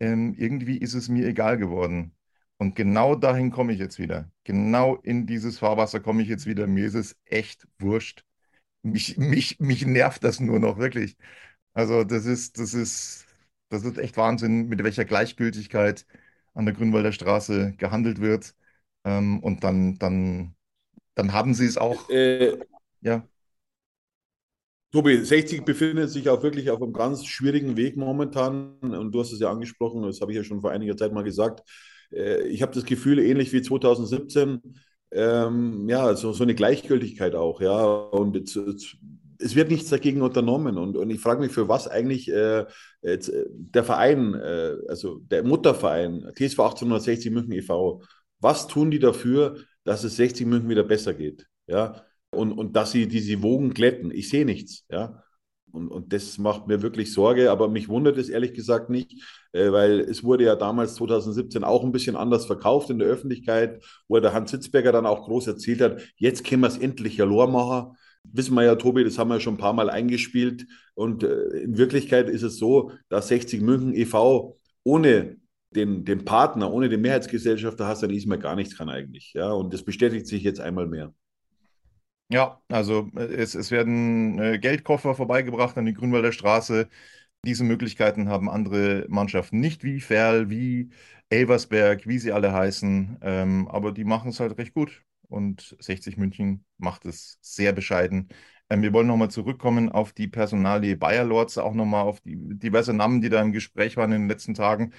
ähm, 0.00 0.34
irgendwie 0.36 0.78
ist 0.78 0.94
es 0.94 1.08
mir 1.08 1.26
egal 1.28 1.58
geworden. 1.58 2.14
Und 2.58 2.74
genau 2.76 3.14
dahin 3.16 3.50
komme 3.50 3.72
ich 3.72 3.78
jetzt 3.80 3.98
wieder. 3.98 4.30
Genau 4.44 4.96
in 4.96 5.26
dieses 5.26 5.58
Fahrwasser 5.58 6.00
komme 6.00 6.22
ich 6.22 6.28
jetzt 6.28 6.46
wieder. 6.46 6.66
Mir 6.66 6.86
ist 6.86 6.94
es 6.94 7.16
echt 7.26 7.66
wurscht. 7.78 8.24
Mich, 8.82 9.16
mich, 9.18 9.58
mich 9.60 9.86
nervt 9.86 10.24
das 10.24 10.40
nur 10.40 10.58
noch, 10.60 10.78
wirklich. 10.78 11.16
Also, 11.74 12.04
das 12.04 12.26
ist, 12.26 12.58
das 12.58 12.74
ist, 12.74 13.26
das 13.68 13.84
ist 13.84 13.98
echt 13.98 14.16
Wahnsinn, 14.16 14.68
mit 14.68 14.82
welcher 14.84 15.04
Gleichgültigkeit 15.04 16.06
an 16.54 16.64
der 16.66 16.74
Grünwalder 16.74 17.12
Straße 17.12 17.74
gehandelt 17.78 18.20
wird. 18.20 18.54
Ähm, 19.04 19.40
und 19.40 19.64
dann, 19.64 19.98
dann, 19.98 20.54
dann 21.14 21.32
haben 21.32 21.54
sie 21.54 21.66
es 21.66 21.78
auch. 21.78 22.08
Äh, 22.10 22.58
ja. 23.00 23.26
Tobi, 24.90 25.22
60 25.22 25.64
befindet 25.64 26.08
sich 26.10 26.30
auch 26.30 26.42
wirklich 26.42 26.70
auf 26.70 26.80
einem 26.80 26.94
ganz 26.94 27.26
schwierigen 27.26 27.76
Weg 27.76 27.96
momentan. 27.96 28.78
Und 28.80 29.12
du 29.12 29.20
hast 29.20 29.32
es 29.32 29.40
ja 29.40 29.50
angesprochen, 29.50 30.02
das 30.02 30.20
habe 30.20 30.32
ich 30.32 30.36
ja 30.36 30.44
schon 30.44 30.62
vor 30.62 30.70
einiger 30.70 30.96
Zeit 30.96 31.12
mal 31.12 31.24
gesagt. 31.24 31.62
Äh, 32.12 32.46
ich 32.48 32.62
habe 32.62 32.74
das 32.74 32.84
Gefühl, 32.84 33.18
ähnlich 33.18 33.52
wie 33.52 33.62
2017, 33.62 34.60
ähm, 35.10 35.88
ja, 35.88 36.14
so, 36.14 36.32
so 36.32 36.42
eine 36.42 36.54
Gleichgültigkeit 36.54 37.34
auch, 37.34 37.60
ja. 37.60 37.84
Und 37.84 38.34
jetzt, 38.36 38.54
jetzt, 38.56 38.96
es 39.38 39.54
wird 39.54 39.70
nichts 39.70 39.90
dagegen 39.90 40.22
unternommen. 40.22 40.78
Und, 40.78 40.96
und 40.96 41.10
ich 41.10 41.20
frage 41.20 41.40
mich, 41.40 41.52
für 41.52 41.68
was 41.68 41.88
eigentlich 41.88 42.30
äh, 42.30 42.64
jetzt, 43.02 43.28
äh, 43.28 43.44
der 43.50 43.84
Verein, 43.84 44.34
äh, 44.34 44.76
also 44.88 45.18
der 45.18 45.44
Mutterverein, 45.44 46.32
TSV 46.34 46.60
1860 46.60 47.30
München 47.30 47.52
e.V., 47.52 48.02
was 48.40 48.66
tun 48.66 48.90
die 48.90 48.98
dafür, 48.98 49.56
dass 49.84 50.04
es 50.04 50.16
60 50.16 50.46
München 50.46 50.68
wieder 50.68 50.84
besser 50.84 51.14
geht? 51.14 51.46
Ja, 51.66 52.04
und, 52.30 52.52
und 52.52 52.76
dass 52.76 52.92
sie 52.92 53.08
diese 53.08 53.42
Wogen 53.42 53.74
glätten. 53.74 54.10
Ich 54.10 54.28
sehe 54.28 54.44
nichts. 54.44 54.84
Ja, 54.90 55.22
und, 55.72 55.88
und 55.88 56.12
das 56.12 56.38
macht 56.38 56.66
mir 56.66 56.82
wirklich 56.82 57.12
Sorge, 57.12 57.50
aber 57.50 57.68
mich 57.68 57.88
wundert 57.88 58.16
es 58.16 58.28
ehrlich 58.28 58.54
gesagt 58.54 58.90
nicht, 58.90 59.22
äh, 59.52 59.70
weil 59.70 60.00
es 60.00 60.24
wurde 60.24 60.44
ja 60.44 60.56
damals 60.56 60.94
2017 60.94 61.64
auch 61.64 61.84
ein 61.84 61.92
bisschen 61.92 62.16
anders 62.16 62.46
verkauft 62.46 62.90
in 62.90 62.98
der 62.98 63.08
Öffentlichkeit, 63.08 63.82
wo 64.08 64.18
der 64.18 64.32
Hans 64.32 64.50
Sitzberger 64.50 64.92
dann 64.92 65.06
auch 65.06 65.24
groß 65.26 65.46
erzählt 65.46 65.80
hat, 65.80 66.02
jetzt 66.16 66.44
können 66.44 66.62
wir 66.62 66.68
es 66.68 66.78
endlich 66.78 67.16
ja 67.16 67.26
machen. 67.26 67.96
Wissen 68.24 68.54
wir 68.54 68.64
ja, 68.64 68.74
Tobi, 68.74 69.04
das 69.04 69.18
haben 69.18 69.28
wir 69.28 69.40
schon 69.40 69.54
ein 69.54 69.58
paar 69.58 69.72
Mal 69.72 69.90
eingespielt. 69.90 70.66
Und 70.94 71.22
äh, 71.22 71.60
in 71.60 71.78
Wirklichkeit 71.78 72.28
ist 72.28 72.42
es 72.42 72.58
so, 72.58 72.92
dass 73.08 73.28
60 73.28 73.60
München 73.60 73.94
e.V. 73.94 74.58
ohne 74.84 75.36
den, 75.70 76.04
den 76.04 76.24
Partner, 76.24 76.72
ohne 76.72 76.88
den 76.88 77.00
Mehrheitsgesellschafter 77.02 77.86
Hassan 77.86 78.10
Ismail 78.10 78.38
gar 78.38 78.56
nichts 78.56 78.76
kann 78.76 78.88
eigentlich. 78.88 79.32
Ja, 79.34 79.52
und 79.52 79.72
das 79.74 79.84
bestätigt 79.84 80.26
sich 80.26 80.42
jetzt 80.42 80.60
einmal 80.60 80.86
mehr. 80.86 81.12
Ja, 82.30 82.60
also 82.68 83.10
äh, 83.16 83.24
es, 83.24 83.54
es 83.54 83.70
werden 83.70 84.38
äh, 84.38 84.58
Geldkoffer 84.58 85.14
vorbeigebracht 85.14 85.76
an 85.78 85.86
die 85.86 85.94
Grünwalder 85.94 86.32
Straße. 86.32 86.88
Diese 87.44 87.64
Möglichkeiten 87.64 88.28
haben 88.28 88.50
andere 88.50 89.06
Mannschaften 89.08 89.60
nicht, 89.60 89.84
wie 89.84 90.00
Ferl, 90.00 90.50
wie 90.50 90.90
Elversberg, 91.30 92.06
wie 92.06 92.18
sie 92.18 92.32
alle 92.32 92.52
heißen. 92.52 93.18
Ähm, 93.22 93.68
aber 93.68 93.92
die 93.92 94.04
machen 94.04 94.30
es 94.30 94.40
halt 94.40 94.58
recht 94.58 94.74
gut. 94.74 95.04
Und 95.28 95.76
60 95.80 96.16
München 96.18 96.64
macht 96.78 97.06
es 97.06 97.38
sehr 97.42 97.72
bescheiden. 97.72 98.28
Ähm, 98.70 98.82
wir 98.82 98.92
wollen 98.92 99.06
nochmal 99.06 99.30
zurückkommen 99.30 99.90
auf 99.90 100.12
die 100.12 100.28
Personalie 100.28 100.96
Bayer 100.96 101.24
Lorz, 101.24 101.58
auch 101.58 101.74
nochmal 101.74 102.02
auf 102.04 102.20
die 102.20 102.36
diverse 102.58 102.92
Namen, 102.94 103.20
die 103.22 103.30
da 103.30 103.40
im 103.42 103.52
Gespräch 103.52 103.96
waren 103.96 104.12
in 104.12 104.22
den 104.22 104.28
letzten 104.28 104.54
Tagen. 104.54 104.92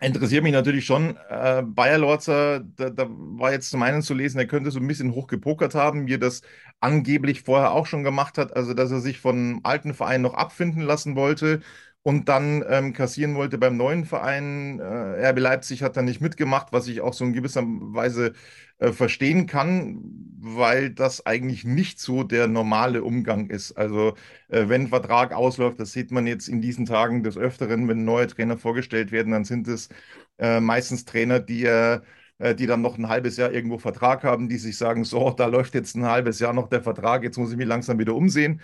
Interessiert 0.00 0.44
mich 0.44 0.52
natürlich 0.52 0.86
schon. 0.86 1.16
Äh, 1.28 1.62
Bayer 1.64 1.98
Lorzer, 1.98 2.60
da, 2.60 2.88
da, 2.90 3.06
war 3.08 3.50
jetzt 3.50 3.70
zum 3.70 3.82
einen 3.82 4.00
zu 4.02 4.14
lesen, 4.14 4.38
er 4.38 4.46
könnte 4.46 4.70
so 4.70 4.78
ein 4.78 4.86
bisschen 4.86 5.12
hochgepokert 5.12 5.74
haben, 5.74 6.06
wie 6.06 6.14
er 6.14 6.18
das 6.18 6.42
angeblich 6.78 7.42
vorher 7.42 7.72
auch 7.72 7.86
schon 7.86 8.04
gemacht 8.04 8.38
hat, 8.38 8.54
also 8.54 8.74
dass 8.74 8.92
er 8.92 9.00
sich 9.00 9.18
von 9.18 9.58
alten 9.64 9.94
Verein 9.94 10.22
noch 10.22 10.34
abfinden 10.34 10.82
lassen 10.82 11.16
wollte 11.16 11.62
und 12.08 12.30
dann 12.30 12.64
ähm, 12.70 12.94
kassieren 12.94 13.34
wollte 13.34 13.58
beim 13.58 13.76
neuen 13.76 14.06
Verein. 14.06 14.80
Äh, 14.80 15.28
RB 15.28 15.40
Leipzig 15.40 15.82
hat 15.82 15.94
da 15.98 16.00
nicht 16.00 16.22
mitgemacht, 16.22 16.68
was 16.72 16.88
ich 16.88 17.02
auch 17.02 17.12
so 17.12 17.22
in 17.26 17.34
gewisser 17.34 17.62
Weise 17.66 18.32
äh, 18.78 18.92
verstehen 18.92 19.46
kann, 19.46 20.00
weil 20.38 20.88
das 20.88 21.26
eigentlich 21.26 21.64
nicht 21.64 22.00
so 22.00 22.22
der 22.22 22.48
normale 22.48 23.02
Umgang 23.04 23.50
ist. 23.50 23.72
Also 23.72 24.14
äh, 24.48 24.68
wenn 24.70 24.84
ein 24.84 24.88
Vertrag 24.88 25.34
ausläuft, 25.34 25.80
das 25.80 25.92
sieht 25.92 26.10
man 26.10 26.26
jetzt 26.26 26.48
in 26.48 26.62
diesen 26.62 26.86
Tagen 26.86 27.22
des 27.24 27.36
Öfteren, 27.36 27.86
wenn 27.88 28.06
neue 28.06 28.26
Trainer 28.26 28.56
vorgestellt 28.56 29.12
werden, 29.12 29.32
dann 29.32 29.44
sind 29.44 29.68
es 29.68 29.90
äh, 30.38 30.60
meistens 30.60 31.04
Trainer, 31.04 31.40
die 31.40 31.64
äh, 31.66 32.00
die 32.56 32.66
dann 32.66 32.80
noch 32.82 32.96
ein 32.98 33.08
halbes 33.08 33.36
Jahr 33.36 33.52
irgendwo 33.52 33.78
Vertrag 33.78 34.22
haben, 34.24 34.48
die 34.48 34.58
sich 34.58 34.78
sagen, 34.78 35.04
so, 35.04 35.30
da 35.30 35.46
läuft 35.46 35.74
jetzt 35.74 35.96
ein 35.96 36.06
halbes 36.06 36.38
Jahr 36.38 36.52
noch 36.52 36.68
der 36.68 36.82
Vertrag, 36.82 37.24
jetzt 37.24 37.36
muss 37.36 37.50
ich 37.50 37.56
mich 37.56 37.66
langsam 37.66 37.98
wieder 37.98 38.14
umsehen. 38.14 38.60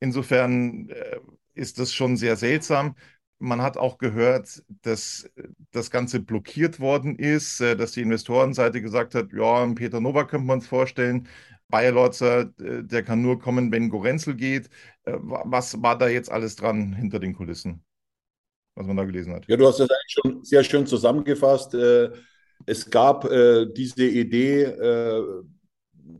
Insofern 0.00 0.90
äh, 0.90 1.18
ist 1.54 1.78
das 1.78 1.92
schon 1.92 2.16
sehr 2.16 2.36
seltsam. 2.36 2.96
Man 3.38 3.62
hat 3.62 3.76
auch 3.76 3.98
gehört, 3.98 4.62
dass 4.82 5.30
das 5.70 5.90
Ganze 5.90 6.20
blockiert 6.20 6.80
worden 6.80 7.16
ist, 7.16 7.60
äh, 7.60 7.76
dass 7.76 7.92
die 7.92 8.02
Investorenseite 8.02 8.80
gesagt 8.80 9.14
hat, 9.14 9.32
ja, 9.32 9.66
Peter 9.74 10.00
Nowak 10.00 10.30
könnte 10.30 10.46
man 10.46 10.58
es 10.60 10.66
vorstellen. 10.66 11.28
Bayer 11.68 11.92
Lorzer, 11.92 12.52
äh, 12.60 12.82
der 12.84 13.02
kann 13.02 13.22
nur 13.22 13.40
kommen, 13.40 13.72
wenn 13.72 13.88
Gorenzel 13.88 14.34
geht. 14.34 14.68
Äh, 15.04 15.16
was 15.18 15.82
war 15.82 15.98
da 15.98 16.08
jetzt 16.08 16.30
alles 16.30 16.56
dran 16.56 16.92
hinter 16.92 17.18
den 17.18 17.34
Kulissen, 17.34 17.82
was 18.76 18.86
man 18.86 18.96
da 18.96 19.04
gelesen 19.04 19.34
hat? 19.34 19.46
Ja, 19.48 19.56
du 19.56 19.66
hast 19.66 19.80
das 19.80 19.90
eigentlich 19.90 20.12
schon 20.12 20.44
sehr 20.44 20.64
schön 20.64 20.86
zusammengefasst. 20.86 21.74
Es 22.66 22.88
gab 22.88 23.28
diese 23.74 24.06
Idee, 24.06 24.64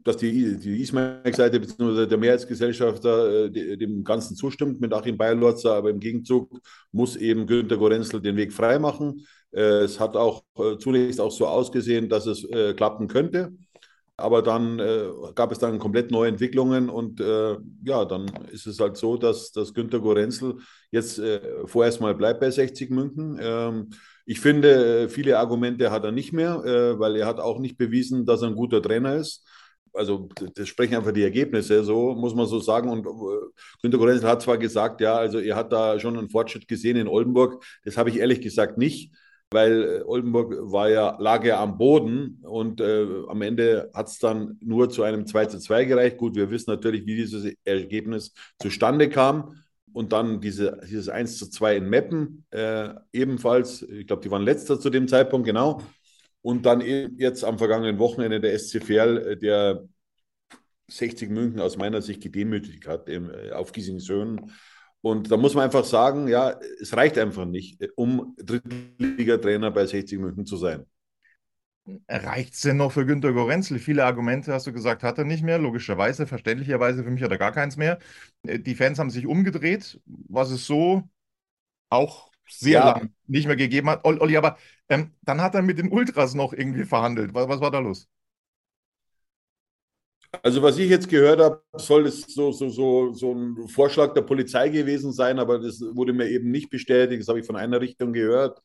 dass 0.03 0.17
die, 0.17 0.57
die 0.59 0.83
Ismail-Seite 0.83 1.61
bzw. 1.61 2.07
der 2.07 2.19
Mehrheitsgesellschafter 2.19 3.45
äh, 3.47 3.77
dem 3.77 4.05
Ganzen 4.05 4.37
zustimmt 4.37 4.81
mit 4.81 4.93
Achim 4.93 5.17
Bayerlotzer, 5.17 5.75
aber 5.75 5.91
im 5.91 6.01
Gegenzug 6.01 6.51
muss 6.93 7.17
eben 7.17 7.47
Günter 7.47 7.77
Gorenzel 7.77 8.21
den 8.21 8.37
Weg 8.37 8.53
freimachen. 8.53 9.27
Äh, 9.55 9.85
es 9.85 10.01
hat 10.01 10.17
auch 10.17 10.43
äh, 10.59 10.79
zunächst 10.79 11.21
auch 11.21 11.31
so 11.31 11.47
ausgesehen, 11.47 12.09
dass 12.09 12.27
es 12.27 12.45
äh, 12.45 12.75
klappen 12.75 13.09
könnte. 13.09 13.53
Aber 14.17 14.43
dann 14.43 14.81
gab 15.35 15.51
es 15.51 15.59
dann 15.59 15.81
komplett 15.81 16.13
neue 16.13 16.29
Entwicklungen 16.29 16.89
und 16.89 17.19
ja, 17.19 18.05
dann 18.05 18.31
ist 18.53 18.65
es 18.65 18.79
halt 18.79 18.97
so, 18.97 19.17
dass, 19.17 19.51
dass 19.51 19.75
Günter 19.75 19.99
Gorenzel 19.99 20.59
jetzt 20.93 21.21
vorerst 21.65 22.01
mal 22.01 22.15
bleibt 22.15 22.39
bei 22.39 22.49
60 22.49 22.91
München. 22.91 23.41
Ähm, 23.43 23.91
ich 24.25 24.39
finde, 24.39 25.09
viele 25.09 25.37
Argumente 25.37 25.91
hat 25.91 26.05
er 26.05 26.13
nicht 26.13 26.33
mehr, 26.33 26.63
weil 26.97 27.17
er 27.17 27.27
hat 27.27 27.41
auch 27.41 27.59
nicht 27.59 27.77
bewiesen, 27.77 28.25
dass 28.25 28.43
er 28.43 28.51
ein 28.51 28.55
guter 28.55 28.81
Trainer 28.81 29.17
ist 29.17 29.45
also 29.95 30.29
das 30.55 30.69
sprechen 30.69 30.97
einfach 30.97 31.13
die 31.13 31.23
Ergebnisse, 31.23 31.85
so 31.85 32.15
muss 32.15 32.35
man 32.35 32.47
so 32.47 32.59
sagen. 32.61 32.91
Und 32.91 33.07
äh, 33.07 33.47
Günter 33.83 33.99
Gorenzel 33.99 34.29
hat 34.29 34.43
zwar 34.43 34.59
gesagt, 34.59 35.01
ja, 35.01 35.17
also 35.17 35.39
er 35.39 35.57
hat 35.57 35.73
da 35.73 35.99
schon 35.99 36.19
einen 36.19 36.31
Fortschritt 36.31 36.69
gesehen 36.69 36.97
in 36.97 37.09
Oldenburg. 37.09 37.65
Das 37.85 37.97
habe 37.97 38.11
ich 38.11 38.19
ehrlich 38.19 38.41
gesagt 38.41 38.77
nicht, 38.77 39.15
weil 39.51 39.83
äh, 39.83 40.03
Oldenburg 40.05 40.55
war 40.61 40.91
ja, 40.91 41.17
lag 41.19 41.45
ja 41.45 41.63
am 41.63 41.79
Boden 41.79 42.41
und 42.43 42.81
äh, 42.81 43.07
am 43.29 43.41
Ende 43.43 43.91
hat 43.95 44.09
es 44.09 44.19
dann 44.19 44.59
nur 44.61 44.91
zu 44.91 45.03
einem 45.03 45.27
2 45.27 45.47
zu 45.47 45.59
2 45.61 45.85
gereicht. 45.85 46.19
Gut, 46.19 46.35
wir 46.35 46.51
wissen 46.51 46.71
natürlich, 46.71 47.07
wie 47.07 47.17
dieses 47.17 47.55
Ergebnis 47.65 48.33
zustande 48.61 49.09
kam. 49.09 49.57
Und 49.93 50.13
dann 50.13 50.41
diese, 50.41 50.81
dieses 50.83 51.09
1 51.09 51.39
zu 51.39 51.49
2 51.49 51.77
in 51.77 51.89
Meppen 51.89 52.45
äh, 52.51 52.89
ebenfalls, 53.13 53.83
ich 53.83 54.09
glaube, 54.09 54.23
die 54.23 54.31
waren 54.31 54.43
letzter 54.43 54.81
zu 54.81 54.91
dem 54.91 55.07
Zeitpunkt, 55.07 55.47
genau. 55.47 55.83
Und 56.45 56.67
dann 56.67 56.83
jetzt 56.83 57.43
am 57.43 57.57
vergangenen 57.57 57.99
Wochenende 57.99 58.39
der 58.39 58.53
SC 58.59 58.85
Verl, 58.85 59.17
äh, 59.17 59.37
der 59.39 59.83
60 60.89 61.31
München 61.31 61.59
aus 61.59 61.79
meiner 61.79 62.03
Sicht 62.03 62.23
gedemütigt 62.23 62.87
hat 62.87 63.09
äh, 63.09 63.51
auf 63.53 63.73
Giesingsöhn. 63.73 64.53
Und 65.01 65.31
da 65.31 65.39
muss 65.39 65.55
man 65.55 65.65
einfach 65.65 65.87
sagen, 65.87 66.29
ja, 66.29 66.61
es 66.83 66.95
reicht 66.95 67.17
einfach 67.17 67.47
nicht, 67.47 67.81
äh, 67.81 67.89
um 67.97 68.37
Drittliga-Trainer 68.37 69.71
bei 69.71 69.87
60 69.87 70.19
München 70.19 70.45
zu 70.45 70.59
sein. 70.59 70.85
Reicht 72.11 72.53
es 72.53 72.61
denn 72.61 72.77
noch 72.77 72.93
für 72.93 73.07
Günter 73.07 73.33
Gorenzel? 73.33 73.79
Viele 73.79 74.05
Argumente 74.05 74.53
hast 74.53 74.67
du 74.67 74.73
gesagt, 74.75 75.03
hat 75.03 75.17
er 75.17 75.25
nicht 75.25 75.45
mehr. 75.45 75.59
Logischerweise, 75.59 76.27
verständlicherweise, 76.27 77.05
für 77.05 77.11
mich 77.11 77.23
hat 77.23 77.31
er 77.31 77.39
gar 77.39 77.53
keins 77.53 77.79
mehr. 77.79 77.99
Die 78.43 78.75
Fans 78.75 78.99
haben 78.99 79.11
sich 79.11 79.27
umgedreht, 79.27 79.99
was 80.05 80.51
es 80.51 80.67
so 80.67 81.05
auch 81.89 82.34
sehr 82.49 82.81
ja. 82.81 82.91
lang 82.93 83.11
nicht 83.27 83.47
mehr 83.47 83.57
gegeben 83.57 83.91
hat. 83.91 84.05
Olli, 84.05 84.37
aber 84.37 84.59
ähm, 84.89 85.13
dann 85.23 85.41
hat 85.41 85.55
er 85.55 85.63
mit 85.63 85.79
den 85.79 85.91
Ultras 85.91 86.35
noch 86.35 86.53
irgendwie 86.53 86.85
verhandelt. 86.85 87.35
Was, 87.35 87.49
was 87.49 87.61
war 87.61 87.71
da 87.71 87.79
los? 87.79 88.09
Also 90.43 90.63
was 90.63 90.79
ich 90.79 90.91
jetzt 90.91 91.09
gehört 91.09 91.41
habe, 91.41 91.63
soll 91.75 92.07
es 92.07 92.23
so, 92.23 92.51
so, 92.53 92.69
so, 92.69 93.13
so 93.13 93.33
ein 93.33 93.69
Vorschlag 93.69 94.15
der 94.15 94.23
Polizei 94.23 94.69
gewesen 94.69 95.13
sein, 95.13 95.39
aber 95.39 95.59
das 95.59 95.81
wurde 95.81 96.13
mir 96.13 96.29
eben 96.29 96.51
nicht 96.51 96.71
bestätigt. 96.71 97.21
Das 97.21 97.29
habe 97.29 97.41
ich 97.41 97.47
von 97.47 97.57
einer 97.57 97.81
Richtung 97.81 98.13
gehört. 98.13 98.61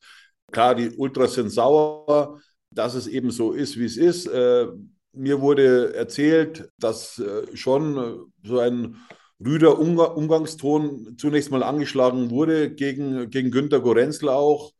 Klar, 0.50 0.74
die 0.74 0.90
Ultras 0.90 1.34
sind 1.34 1.50
sauer, 1.50 2.40
dass 2.70 2.94
es 2.94 3.06
eben 3.06 3.30
so 3.30 3.52
ist, 3.52 3.78
wie 3.78 3.84
es 3.84 3.96
ist. 3.96 4.26
Äh, 4.26 4.66
mir 5.12 5.40
wurde 5.40 5.94
erzählt, 5.94 6.70
dass 6.78 7.18
äh, 7.18 7.56
schon 7.56 8.32
so 8.42 8.58
ein 8.58 8.96
rüder 9.44 9.78
Umgangston 9.78 11.16
zunächst 11.16 11.50
mal 11.50 11.62
angeschlagen 11.62 12.30
wurde 12.30 12.70
gegen, 12.70 13.30
gegen 13.30 13.50
Günter 13.50 13.80
Gorenzel 13.80 14.28
auch. 14.28 14.72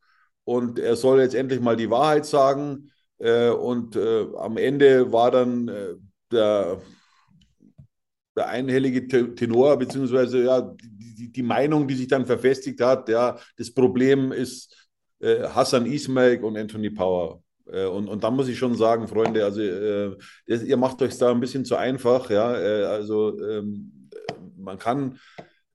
Und 0.44 0.78
er 0.78 0.96
soll 0.96 1.20
jetzt 1.20 1.34
endlich 1.34 1.60
mal 1.60 1.76
die 1.76 1.90
Wahrheit 1.90 2.26
sagen. 2.26 2.90
Äh, 3.18 3.50
und 3.50 3.96
äh, 3.96 4.26
am 4.36 4.56
Ende 4.56 5.12
war 5.12 5.30
dann 5.30 5.68
äh, 5.68 5.94
der, 6.32 6.80
der 8.36 8.48
einhellige 8.48 9.06
Tenor, 9.34 9.78
beziehungsweise 9.78 10.44
ja, 10.44 10.60
die, 10.60 11.32
die, 11.32 11.42
Meinung, 11.42 11.86
die 11.86 11.94
sich 11.94 12.08
dann 12.08 12.26
verfestigt 12.26 12.80
hat, 12.80 13.08
ja, 13.08 13.38
das 13.56 13.72
Problem 13.72 14.32
ist 14.32 14.76
Hassan 15.22 15.84
Ismail 15.84 16.42
und 16.42 16.56
Anthony 16.56 16.88
Power. 16.88 17.42
Und, 17.66 18.08
und 18.08 18.24
dann 18.24 18.34
muss 18.34 18.48
ich 18.48 18.56
schon 18.56 18.74
sagen, 18.74 19.06
Freunde, 19.06 19.44
also 19.44 19.60
ihr 19.60 20.76
macht 20.78 21.02
euch 21.02 21.18
da 21.18 21.30
ein 21.30 21.40
bisschen 21.40 21.66
zu 21.66 21.76
einfach, 21.76 22.30
ja. 22.30 22.46
also 22.46 23.38
ähm, 23.38 24.08
man 24.62 24.78
kann 24.78 25.18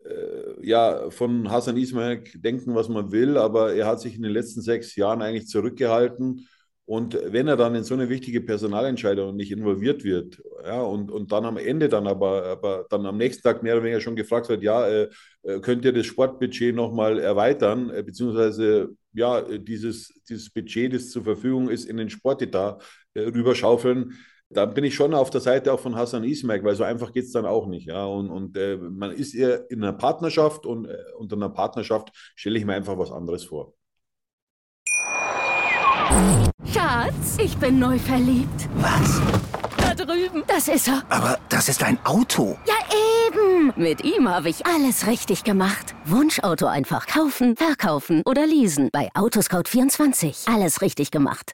äh, 0.03 0.65
ja 0.65 1.09
von 1.09 1.49
Hassan 1.49 1.77
Ismail 1.77 2.23
denken, 2.35 2.75
was 2.75 2.89
man 2.89 3.11
will, 3.11 3.37
aber 3.37 3.73
er 3.73 3.87
hat 3.87 4.01
sich 4.01 4.15
in 4.15 4.23
den 4.23 4.31
letzten 4.31 4.61
sechs 4.61 4.95
Jahren 4.95 5.21
eigentlich 5.21 5.47
zurückgehalten. 5.47 6.47
Und 6.87 7.17
wenn 7.25 7.47
er 7.47 7.57
dann 7.57 7.73
in 7.73 7.83
so 7.83 7.95
eine 7.95 8.09
wichtige 8.09 8.41
Personalentscheidung 8.41 9.35
nicht 9.35 9.51
involviert 9.51 10.03
wird, 10.03 10.39
ja, 10.63 10.81
und, 10.83 11.09
und 11.09 11.31
dann 11.31 11.45
am 11.45 11.57
Ende 11.57 11.89
dann 11.89 12.05
aber, 12.05 12.45
aber 12.45 12.85
dann 12.91 13.07
am 13.07 13.17
nächsten 13.17 13.41
Tag 13.41 13.63
mehr 13.63 13.73
oder 13.73 13.83
weniger 13.83 14.01
schon 14.01 14.15
gefragt 14.15 14.49
wird, 14.49 14.61
ja, 14.61 14.87
äh, 14.87 15.09
äh 15.41 15.59
könnt 15.61 15.83
ihr 15.83 15.93
das 15.93 16.05
Sportbudget 16.05 16.75
nochmal 16.75 17.17
erweitern, 17.17 17.89
äh, 17.89 18.03
beziehungsweise 18.03 18.89
ja, 19.13 19.41
dieses, 19.41 20.13
dieses 20.29 20.51
Budget, 20.51 20.93
das 20.93 21.09
zur 21.09 21.23
Verfügung 21.23 21.69
ist, 21.69 21.85
in 21.85 21.97
den 21.97 22.11
Sportetat 22.11 22.83
äh, 23.15 23.21
rüberschaufeln, 23.21 24.13
da 24.55 24.65
bin 24.65 24.83
ich 24.83 24.95
schon 24.95 25.13
auf 25.13 25.29
der 25.29 25.41
Seite 25.41 25.73
auch 25.73 25.79
von 25.79 25.95
Hassan 25.95 26.23
Ismail, 26.23 26.63
weil 26.63 26.75
so 26.75 26.83
einfach 26.83 27.11
geht 27.11 27.25
es 27.25 27.31
dann 27.31 27.45
auch 27.45 27.67
nicht. 27.67 27.87
Ja? 27.87 28.05
Und, 28.05 28.29
und 28.29 28.57
äh, 28.57 28.77
man 28.77 29.11
ist 29.11 29.33
eher 29.33 29.69
in 29.69 29.83
einer 29.83 29.93
Partnerschaft 29.93 30.65
und 30.65 30.85
äh, 30.85 30.97
unter 31.17 31.35
einer 31.35 31.49
Partnerschaft 31.49 32.09
stelle 32.35 32.57
ich 32.57 32.65
mir 32.65 32.73
einfach 32.73 32.97
was 32.97 33.11
anderes 33.11 33.43
vor. 33.43 33.73
Schatz, 36.71 37.37
ich 37.43 37.57
bin 37.57 37.79
neu 37.79 37.99
verliebt. 37.99 38.69
Was? 38.75 39.21
Da 39.77 39.93
drüben. 39.93 40.43
Das 40.47 40.67
ist 40.67 40.87
er. 40.87 41.03
Aber 41.09 41.37
das 41.49 41.67
ist 41.67 41.83
ein 41.83 41.97
Auto. 42.05 42.57
Ja, 42.65 42.75
eben. 43.27 43.73
Mit 43.75 44.03
ihm 44.03 44.29
habe 44.29 44.49
ich 44.49 44.65
alles 44.65 45.07
richtig 45.07 45.43
gemacht. 45.43 45.93
Wunschauto 46.05 46.67
einfach 46.67 47.07
kaufen, 47.07 47.57
verkaufen 47.57 48.21
oder 48.25 48.45
leasen. 48.45 48.89
Bei 48.93 49.09
Autoscout24. 49.13 50.53
Alles 50.53 50.81
richtig 50.81 51.11
gemacht. 51.11 51.53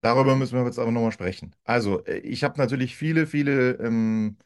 Darüber 0.00 0.36
müssen 0.36 0.56
wir 0.56 0.64
jetzt 0.64 0.78
aber 0.78 0.92
nochmal 0.92 1.12
sprechen. 1.12 1.54
Also, 1.64 2.04
äh, 2.04 2.18
ich 2.18 2.44
habe 2.44 2.58
natürlich 2.58 2.96
viele, 2.96 3.26
viele 3.26 3.72
ähm, 3.80 4.36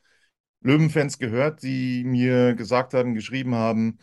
Löwenfans 0.63 1.19
gehört, 1.19 1.63
die 1.63 2.05
mir 2.05 2.55
gesagt 2.55 2.95
haben, 2.95 3.15
geschrieben 3.15 3.55
haben, 3.55 3.99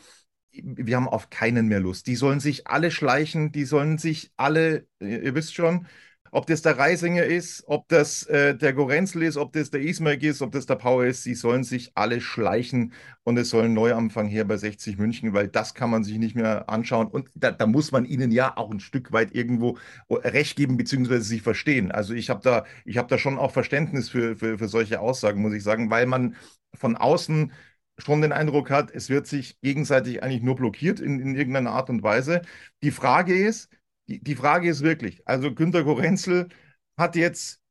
wir 0.52 0.96
haben 0.96 1.08
auf 1.08 1.30
keinen 1.30 1.68
mehr 1.68 1.80
Lust. 1.80 2.08
Die 2.08 2.16
sollen 2.16 2.40
sich 2.40 2.68
alle 2.68 2.92
schleichen, 2.92 3.52
die 3.52 3.66
sollen 3.66 3.98
sich 3.98 4.32
alle, 4.38 4.88
ihr 5.00 5.36
wisst 5.36 5.56
schon, 5.56 5.88
ob 6.32 6.48
das 6.48 6.62
der 6.62 6.78
Reisinger 6.78 7.24
ist, 7.24 7.64
ob 7.68 7.88
das 7.88 8.24
äh, 8.28 8.56
der 8.56 8.74
Gorenzel 8.74 9.24
ist, 9.24 9.38
ob 9.38 9.54
das 9.54 9.70
der 9.72 9.82
Ismail 9.82 10.24
ist, 10.24 10.42
ob 10.42 10.52
das 10.52 10.66
der 10.66 10.76
Power 10.76 11.06
ist, 11.06 11.24
sie 11.24 11.36
sollen 11.36 11.64
sich 11.64 11.92
alle 11.96 12.22
schleichen 12.22 12.94
und 13.24 13.38
es 13.38 13.50
soll 13.50 13.66
ein 13.66 13.74
Neuanfang 13.74 14.28
her 14.28 14.46
bei 14.46 14.58
60 14.58 14.98
München, 14.98 15.34
weil 15.34 15.48
das 15.48 15.74
kann 15.74 15.90
man 15.90 16.04
sich 16.04 16.18
nicht 16.18 16.36
mehr 16.36 16.70
anschauen. 16.70 17.08
Und 17.08 17.30
da, 17.36 17.52
da 17.52 17.68
muss 17.68 17.92
man 17.92 18.06
ihnen 18.06 18.32
ja 18.32 18.58
auch 18.58 18.72
ein 18.72 18.80
Stück 18.80 19.12
weit 19.12 19.34
irgendwo 19.36 19.78
recht 20.10 20.56
geben, 20.56 20.78
beziehungsweise 20.78 21.24
sich 21.24 21.42
verstehen. 21.42 21.92
Also 21.92 22.14
ich 22.14 22.30
habe 22.30 22.42
da, 22.44 22.66
ich 22.86 23.00
da 23.00 23.18
schon 23.18 23.38
auch 23.38 23.52
Verständnis 23.52 24.10
für, 24.10 24.36
für, 24.36 24.58
für 24.58 24.68
solche 24.68 25.00
Aussagen, 25.00 25.42
muss 25.42 25.54
ich 25.54 25.64
sagen, 25.64 25.90
weil 25.90 26.06
man 26.06 26.36
von 26.76 26.96
außen 26.96 27.52
schon 27.98 28.22
den 28.22 28.32
Eindruck 28.32 28.70
hat, 28.70 28.92
es 28.92 29.10
wird 29.10 29.28
sich 29.28 29.60
gegenseitig 29.62 30.24
eigentlich 30.24 30.42
nur 30.42 30.56
blockiert 30.56 31.00
in, 31.00 31.20
in 31.20 31.36
irgendeiner 31.36 31.72
Art 31.72 31.90
und 31.90 32.04
Weise. 32.04 32.42
Die 32.84 32.92
Frage 32.92 33.36
ist, 33.36 33.70
die, 34.10 34.22
die 34.24 34.36
Frage 34.36 34.70
ist 34.70 34.82
wirklich, 34.82 35.22
also 35.28 35.54
Günter 35.54 35.84
Gorenzel 35.84 36.50
hat 36.98 37.16
jetzt 37.16 37.62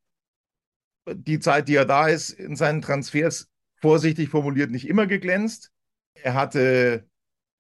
die 1.13 1.41
Zeit, 1.41 1.69
die 1.69 1.75
er 1.75 1.85
da 1.85 2.09
ist, 2.09 2.31
in 2.31 2.57
seinen 2.57 2.83
Transfers 2.83 3.49
vorsichtig 3.81 4.29
formuliert 4.29 4.71
nicht 4.71 4.89
immer 4.89 5.07
geglänzt. 5.07 5.73
Er 6.15 6.35
hatte 6.35 7.09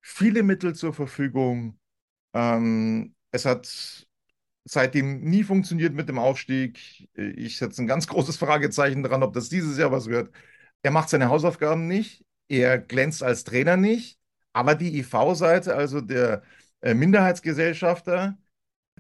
viele 0.00 0.42
Mittel 0.42 0.74
zur 0.74 0.92
Verfügung. 0.92 1.78
Ähm, 2.34 3.14
es 3.30 3.44
hat 3.44 4.06
seitdem 4.64 5.20
nie 5.20 5.44
funktioniert 5.44 5.94
mit 5.94 6.08
dem 6.08 6.18
Aufstieg. 6.18 7.08
Ich 7.14 7.56
setze 7.56 7.82
ein 7.82 7.86
ganz 7.86 8.06
großes 8.06 8.36
Fragezeichen 8.36 9.02
dran, 9.02 9.22
ob 9.22 9.32
das 9.32 9.48
dieses 9.48 9.78
Jahr 9.78 9.92
was 9.92 10.06
wird. 10.06 10.34
Er 10.82 10.90
macht 10.90 11.08
seine 11.08 11.28
Hausaufgaben 11.28 11.86
nicht. 11.86 12.24
Er 12.48 12.78
glänzt 12.78 13.22
als 13.22 13.44
Trainer 13.44 13.76
nicht. 13.76 14.18
Aber 14.52 14.74
die 14.74 14.98
IV-Seite, 14.98 15.74
also 15.74 16.00
der 16.00 16.42
äh, 16.80 16.94
Minderheitsgesellschafter, 16.94 18.38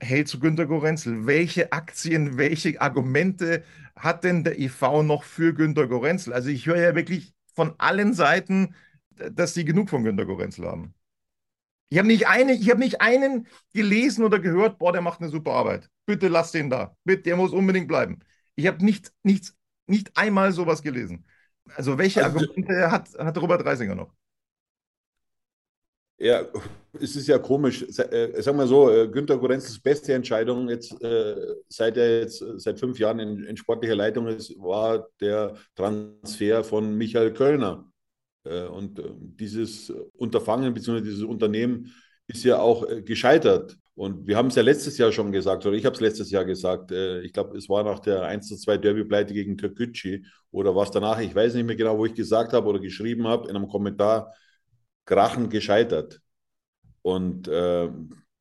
hält 0.00 0.28
zu 0.28 0.40
Günter 0.40 0.66
Gorenzel? 0.66 1.26
Welche 1.26 1.72
Aktien, 1.72 2.36
welche 2.38 2.80
Argumente 2.80 3.64
hat 3.96 4.24
denn 4.24 4.44
der 4.44 4.58
IV 4.58 5.02
noch 5.02 5.24
für 5.24 5.52
Günter 5.54 5.86
Gorenzel? 5.86 6.32
Also 6.32 6.48
ich 6.48 6.66
höre 6.66 6.80
ja 6.80 6.94
wirklich 6.94 7.34
von 7.54 7.74
allen 7.78 8.14
Seiten, 8.14 8.74
dass 9.32 9.54
sie 9.54 9.64
genug 9.64 9.90
von 9.90 10.04
Günter 10.04 10.26
Gorenzel 10.26 10.66
haben. 10.66 10.94
Ich 11.90 11.98
habe 11.98 12.08
nicht, 12.08 12.28
eine, 12.28 12.54
hab 12.54 12.78
nicht 12.78 13.00
einen 13.00 13.46
gelesen 13.72 14.24
oder 14.24 14.38
gehört, 14.38 14.78
boah, 14.78 14.92
der 14.92 15.00
macht 15.00 15.20
eine 15.20 15.30
super 15.30 15.52
Arbeit. 15.52 15.88
Bitte 16.06 16.28
lass 16.28 16.52
den 16.52 16.68
da. 16.68 16.96
Bitte, 17.04 17.22
der 17.22 17.36
muss 17.36 17.52
unbedingt 17.52 17.88
bleiben. 17.88 18.20
Ich 18.56 18.66
habe 18.66 18.84
nicht, 18.84 19.12
nicht, 19.22 19.54
nicht 19.86 20.16
einmal 20.16 20.52
sowas 20.52 20.82
gelesen. 20.82 21.26
Also 21.74 21.96
welche 21.98 22.24
also, 22.24 22.38
Argumente 22.38 22.90
hat, 22.90 23.08
hat 23.18 23.38
Robert 23.38 23.64
Reisinger 23.64 23.94
noch? 23.94 24.12
Ja, 26.18 26.44
es 27.00 27.16
ist 27.16 27.28
ja 27.28 27.38
komisch. 27.38 27.82
Äh, 27.82 28.40
sag 28.42 28.54
mal 28.54 28.66
so, 28.66 28.90
äh, 28.90 29.08
Günter 29.08 29.38
Gorenzels 29.38 29.80
beste 29.80 30.14
Entscheidung 30.14 30.68
jetzt, 30.68 31.00
äh, 31.02 31.34
seit 31.68 31.96
er 31.96 32.20
jetzt 32.20 32.44
seit 32.56 32.78
fünf 32.78 32.98
Jahren 32.98 33.18
in, 33.18 33.44
in, 33.44 33.56
sportlicher 33.56 33.94
Leitung 33.94 34.26
ist, 34.26 34.54
war 34.60 35.08
der 35.20 35.54
Transfer 35.74 36.64
von 36.64 36.94
Michael 36.96 37.32
Kölner. 37.32 37.88
Äh, 38.44 38.66
und 38.66 38.98
äh, 38.98 39.10
dieses 39.18 39.90
Unterfangen 40.14 40.72
bzw. 40.74 41.00
dieses 41.00 41.22
Unternehmen 41.22 41.92
ist 42.26 42.44
ja 42.44 42.58
auch 42.58 42.88
äh, 42.88 43.02
gescheitert. 43.02 43.76
Und 43.94 44.26
wir 44.26 44.36
haben 44.36 44.48
es 44.48 44.54
ja 44.54 44.62
letztes 44.62 44.96
Jahr 44.98 45.10
schon 45.10 45.32
gesagt, 45.32 45.66
oder 45.66 45.76
ich 45.76 45.84
habe 45.84 45.94
es 45.94 46.00
letztes 46.00 46.30
Jahr 46.30 46.44
gesagt. 46.44 46.92
ich 46.92 47.32
glaube, 47.32 47.58
es 47.58 47.68
war 47.68 47.82
nach 47.82 47.98
der 47.98 48.22
1 48.22 48.48
2 48.60 48.78
Derby-Pleite 48.78 49.34
gegen 49.34 49.58
Türkgücü 49.58 50.22
oder 50.52 50.76
was 50.76 50.92
danach, 50.92 51.18
ich 51.18 51.34
weiß 51.34 51.54
nicht 51.54 51.66
mehr 51.66 51.74
genau, 51.74 51.98
wo 51.98 52.06
ich 52.06 52.14
gesagt 52.14 52.52
habe 52.52 52.68
oder 52.68 52.78
geschrieben 52.78 53.26
habe 53.26 53.48
in 53.48 53.56
einem 53.56 53.66
Kommentar 53.66 54.32
krachend 55.04 55.50
gescheitert. 55.50 56.20
Und 57.02 57.48
äh, 57.48 57.88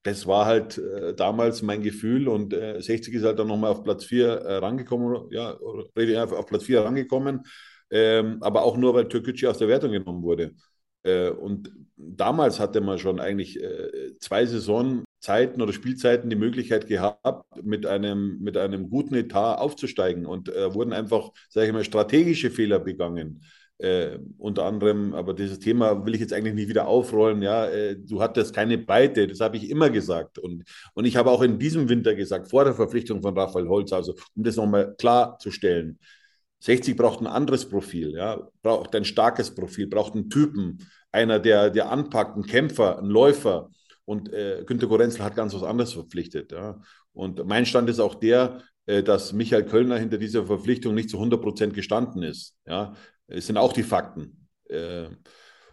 das 0.08 0.26
war 0.26 0.46
halt 0.46 0.78
äh, 0.78 1.14
damals 1.14 1.62
mein 1.62 1.82
Gefühl 1.82 2.28
und 2.30 2.54
äh, 2.54 2.82
60 2.82 3.14
ist 3.14 3.24
halt 3.26 3.40
dann 3.40 3.48
nochmal 3.48 3.72
auf 3.72 3.84
Platz 3.84 4.06
4 4.06 4.28
äh, 4.28 4.56
rangekommen, 4.58 5.30
ja, 5.32 5.54
auf 5.54 6.46
Platz 6.48 6.64
4 6.64 6.82
rangekommen, 6.82 7.44
ähm, 7.92 8.38
aber 8.42 8.64
auch 8.64 8.78
nur, 8.78 8.94
weil 8.94 9.10
Türkgücü 9.10 9.48
aus 9.48 9.58
der 9.58 9.68
Wertung 9.68 9.92
genommen 9.92 10.24
wurde. 10.24 10.54
Äh, 11.04 11.30
und 11.30 11.72
damals 11.98 12.60
hatte 12.60 12.80
man 12.80 12.98
schon 13.00 13.20
eigentlich 13.20 13.62
äh, 13.62 14.14
zwei 14.20 14.46
Saisonzeiten 14.46 15.62
oder 15.62 15.74
Spielzeiten 15.74 16.30
die 16.30 16.36
Möglichkeit 16.38 16.88
gehabt, 16.88 17.44
mit 17.64 17.86
einem, 17.86 18.40
mit 18.40 18.56
einem 18.56 18.90
guten 18.90 19.16
Etat 19.16 19.56
aufzusteigen 19.56 20.26
und 20.26 20.48
wurden 20.48 20.94
einfach, 20.94 21.32
sage 21.50 21.68
ich 21.68 21.74
mal, 21.74 21.84
strategische 21.84 22.50
Fehler 22.52 22.80
begangen. 22.80 23.42
Äh, 23.80 24.18
unter 24.40 24.66
anderem, 24.66 25.14
aber 25.14 25.36
dieses 25.36 25.60
Thema 25.60 26.04
will 26.04 26.16
ich 26.16 26.22
jetzt 26.22 26.34
eigentlich 26.34 26.56
nicht 26.56 26.70
wieder 26.70 26.88
aufrollen. 26.88 27.44
Ja, 27.44 27.68
äh, 27.68 27.96
du 27.96 28.22
hattest 28.22 28.56
keine 28.56 28.80
Breite, 28.80 29.28
das 29.28 29.40
habe 29.40 29.58
ich 29.58 29.70
immer 29.70 29.92
gesagt. 29.92 30.40
Und, 30.40 30.64
und 30.96 31.06
ich 31.06 31.16
habe 31.16 31.30
auch 31.30 31.44
in 31.44 31.60
diesem 31.60 31.88
Winter 31.88 32.16
gesagt, 32.16 32.50
vor 32.50 32.64
der 32.64 32.74
Verpflichtung 32.74 33.22
von 33.22 33.38
Raphael 33.38 33.68
Holz, 33.68 33.94
also 33.94 34.16
um 34.36 34.44
das 34.44 34.56
nochmal 34.56 34.96
klarzustellen, 34.98 36.00
60 36.60 36.98
braucht 36.98 37.22
ein 37.22 37.28
anderes 37.28 37.70
Profil, 37.70 38.14
ja, 38.16 38.48
braucht 38.64 38.96
ein 38.96 39.06
starkes 39.06 39.54
Profil, 39.54 39.88
braucht 39.88 40.16
einen 40.16 40.30
Typen, 40.30 40.80
einer, 41.12 41.40
der, 41.40 41.70
der 41.70 41.92
anpackt, 41.92 42.36
ein 42.36 42.46
Kämpfer, 42.46 42.98
ein 43.00 43.06
Läufer. 43.06 43.70
Und 44.06 44.32
äh, 44.34 44.64
Günter 44.66 44.88
Gorenzel 44.88 45.24
hat 45.24 45.36
ganz 45.36 45.54
was 45.54 45.64
anderes 45.64 45.94
verpflichtet. 45.94 46.52
Ja. 46.52 46.80
Und 47.14 47.46
mein 47.46 47.66
Stand 47.66 47.90
ist 47.90 48.00
auch 48.00 48.16
der, 48.16 48.62
äh, 48.86 49.04
dass 49.04 49.34
Michael 49.34 49.66
Kölner 49.66 49.98
hinter 49.98 50.18
dieser 50.18 50.46
Verpflichtung 50.46 50.96
nicht 50.96 51.10
zu 51.10 51.18
100 51.18 51.42
Prozent 51.42 51.74
gestanden 51.74 52.24
ist. 52.24 52.56
Ja, 52.66 52.94
es 53.28 53.48
sind 53.48 53.58
auch 53.58 53.74
die 53.74 53.84
Fakten. 53.84 54.48
Äh, 54.70 55.10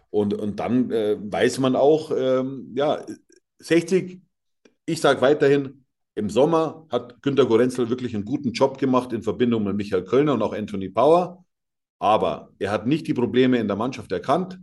und, 0.09 0.33
und 0.33 0.59
dann 0.59 0.91
äh, 0.91 1.17
weiß 1.19 1.59
man 1.59 1.75
auch, 1.75 2.11
ähm, 2.11 2.71
ja, 2.75 3.05
60, 3.59 4.21
ich 4.85 5.01
sage 5.01 5.21
weiterhin, 5.21 5.85
im 6.15 6.29
Sommer 6.29 6.87
hat 6.89 7.21
Günter 7.21 7.45
Gorenzel 7.45 7.89
wirklich 7.89 8.15
einen 8.15 8.23
guten 8.23 8.53
Job 8.53 8.77
gemacht 8.77 9.11
in 9.11 9.23
Verbindung 9.23 9.65
mit 9.65 9.75
Michael 9.75 10.05
Kölner 10.05 10.33
und 10.33 10.41
auch 10.41 10.53
Anthony 10.53 10.89
Power. 10.89 11.43
Aber 11.99 12.51
er 12.59 12.71
hat 12.71 12.87
nicht 12.87 13.07
die 13.07 13.13
Probleme 13.13 13.57
in 13.57 13.67
der 13.67 13.75
Mannschaft 13.75 14.11
erkannt, 14.11 14.59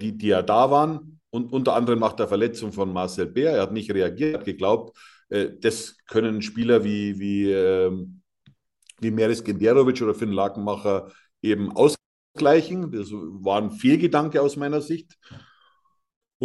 die, 0.00 0.16
die 0.16 0.28
ja 0.28 0.42
da 0.42 0.70
waren. 0.70 1.20
Und 1.30 1.52
unter 1.52 1.74
anderem 1.74 1.98
nach 1.98 2.12
der 2.12 2.28
Verletzung 2.28 2.72
von 2.72 2.92
Marcel 2.92 3.26
Bär. 3.26 3.52
Er 3.52 3.62
hat 3.62 3.72
nicht 3.72 3.90
reagiert, 3.90 4.36
hat 4.36 4.44
geglaubt, 4.44 4.96
äh, 5.28 5.50
das 5.60 5.96
können 6.06 6.42
Spieler 6.42 6.84
wie, 6.84 7.18
wie, 7.18 7.50
äh, 7.50 7.90
wie 9.00 9.10
Meris 9.10 9.42
Genderovic 9.42 10.00
oder 10.02 10.14
Finn 10.14 10.32
Lakenmacher 10.32 11.10
eben 11.42 11.72
ausgleichen. 11.72 12.90
Das 12.92 13.10
war 13.12 13.60
ein 13.60 13.70
Fehlgedanke 13.70 14.40
aus 14.40 14.56
meiner 14.56 14.80
Sicht. 14.80 15.18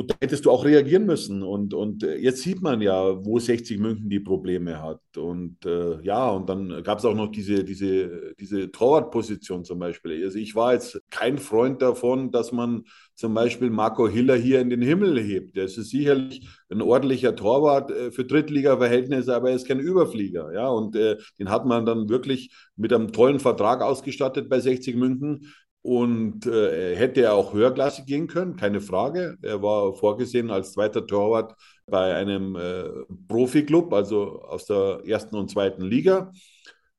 Da 0.03 0.15
hättest 0.21 0.45
du 0.45 0.51
auch 0.51 0.63
reagieren 0.63 1.05
müssen. 1.05 1.41
Und, 1.41 1.73
und 1.73 2.03
äh, 2.03 2.17
jetzt 2.17 2.41
sieht 2.41 2.61
man 2.61 2.81
ja, 2.81 3.25
wo 3.25 3.39
60 3.39 3.79
München 3.79 4.09
die 4.09 4.19
Probleme 4.19 4.81
hat. 4.81 5.01
Und 5.17 5.65
äh, 5.65 5.99
ja, 6.03 6.29
und 6.29 6.47
dann 6.49 6.83
gab 6.83 6.99
es 6.99 7.05
auch 7.05 7.15
noch 7.15 7.31
diese, 7.31 7.63
diese, 7.63 8.35
diese 8.39 8.71
Torwartposition 8.71 9.65
zum 9.65 9.79
Beispiel. 9.79 10.23
Also 10.23 10.37
ich 10.37 10.55
war 10.55 10.73
jetzt 10.73 11.01
kein 11.09 11.39
Freund 11.39 11.81
davon, 11.81 12.31
dass 12.31 12.51
man 12.51 12.83
zum 13.15 13.33
Beispiel 13.33 13.71
Marco 13.71 14.07
Hiller 14.07 14.35
hier 14.35 14.61
in 14.61 14.69
den 14.69 14.83
Himmel 14.83 15.19
hebt. 15.19 15.55
Der 15.55 15.65
ist 15.65 15.75
sicherlich 15.75 16.47
ein 16.69 16.81
ordentlicher 16.81 17.35
Torwart 17.35 17.89
äh, 17.89 18.11
für 18.11 18.25
Drittliga-Verhältnisse, 18.25 19.35
aber 19.35 19.49
er 19.49 19.55
ist 19.55 19.67
kein 19.67 19.79
Überflieger. 19.79 20.53
Ja, 20.53 20.67
und 20.67 20.95
äh, 20.95 21.17
den 21.39 21.49
hat 21.49 21.65
man 21.65 21.85
dann 21.85 22.09
wirklich 22.09 22.51
mit 22.75 22.93
einem 22.93 23.11
tollen 23.11 23.39
Vertrag 23.39 23.81
ausgestattet 23.81 24.49
bei 24.49 24.59
60 24.59 24.95
München. 24.95 25.51
Und 25.87 26.45
äh, 26.45 26.97
hätte 26.97 27.21
er 27.21 27.33
auch 27.33 27.53
höherklassig 27.53 28.05
gehen 28.05 28.27
können, 28.27 28.57
keine 28.57 28.81
Frage. 28.81 29.37
Er 29.41 29.61
war 29.63 29.93
vorgesehen 29.93 30.51
als 30.51 30.73
zweiter 30.73 31.07
Torwart 31.07 31.55
bei 31.85 32.13
einem 32.13 32.57
äh, 32.57 32.89
Profiklub, 33.29 33.93
also 33.93 34.41
aus 34.41 34.65
der 34.65 35.03
ersten 35.05 35.37
und 35.37 35.49
zweiten 35.49 35.83
Liga, 35.83 36.33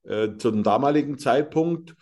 äh, 0.04 0.30
zum 0.38 0.62
damaligen 0.62 1.18
Zeitpunkt. 1.18 1.96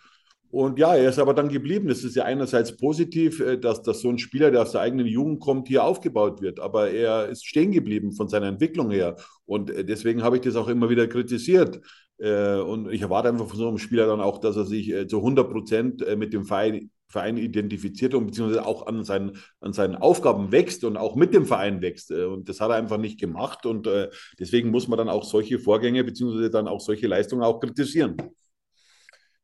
Und 0.49 0.79
ja, 0.79 0.95
er 0.95 1.09
ist 1.09 1.19
aber 1.19 1.33
dann 1.33 1.49
geblieben. 1.49 1.89
Das 1.89 2.05
ist 2.05 2.15
ja 2.15 2.23
einerseits 2.23 2.77
positiv, 2.77 3.41
äh, 3.41 3.57
dass, 3.57 3.81
dass 3.81 3.99
so 3.99 4.07
ein 4.07 4.17
Spieler, 4.17 4.49
der 4.49 4.61
aus 4.61 4.71
der 4.71 4.79
eigenen 4.79 5.07
Jugend 5.07 5.41
kommt, 5.41 5.67
hier 5.67 5.83
aufgebaut 5.83 6.41
wird. 6.41 6.61
Aber 6.61 6.89
er 6.89 7.27
ist 7.27 7.45
stehen 7.45 7.73
geblieben 7.73 8.13
von 8.13 8.29
seiner 8.29 8.47
Entwicklung 8.47 8.91
her. 8.91 9.17
Und 9.45 9.71
äh, 9.71 9.83
deswegen 9.83 10.23
habe 10.23 10.37
ich 10.37 10.43
das 10.43 10.55
auch 10.55 10.69
immer 10.69 10.89
wieder 10.89 11.07
kritisiert. 11.07 11.81
Äh, 12.19 12.55
und 12.55 12.91
ich 12.91 13.01
erwarte 13.01 13.29
einfach 13.29 13.47
von 13.47 13.57
so 13.57 13.67
einem 13.67 13.77
Spieler 13.77 14.07
dann 14.07 14.21
auch, 14.21 14.39
dass 14.39 14.55
er 14.55 14.65
sich 14.65 14.93
zu 15.07 15.17
100 15.17 15.49
Prozent 15.49 16.17
mit 16.17 16.33
dem 16.33 16.45
Verein 16.45 16.89
Verein 17.09 17.37
identifiziert 17.37 18.13
und 18.13 18.27
beziehungsweise 18.27 18.65
auch 18.65 18.85
an 18.85 19.03
seinen, 19.03 19.37
an 19.61 19.73
seinen 19.73 19.95
Aufgaben 19.95 20.51
wächst 20.51 20.83
und 20.83 20.97
auch 20.97 21.15
mit 21.15 21.33
dem 21.33 21.45
Verein 21.45 21.81
wächst. 21.81 22.11
Äh, 22.11 22.25
und 22.25 22.49
das 22.49 22.59
hat 22.59 22.69
er 22.69 22.75
einfach 22.75 22.97
nicht 22.97 23.19
gemacht. 23.19 23.65
Und 23.65 23.87
äh, 23.87 24.09
deswegen 24.39 24.71
muss 24.71 24.87
man 24.87 24.97
dann 24.97 25.09
auch 25.09 25.23
solche 25.23 25.59
Vorgänge 25.59 26.03
beziehungsweise 26.03 26.49
dann 26.49 26.67
auch 26.67 26.81
solche 26.81 27.07
Leistungen 27.07 27.43
auch 27.43 27.59
kritisieren. 27.59 28.17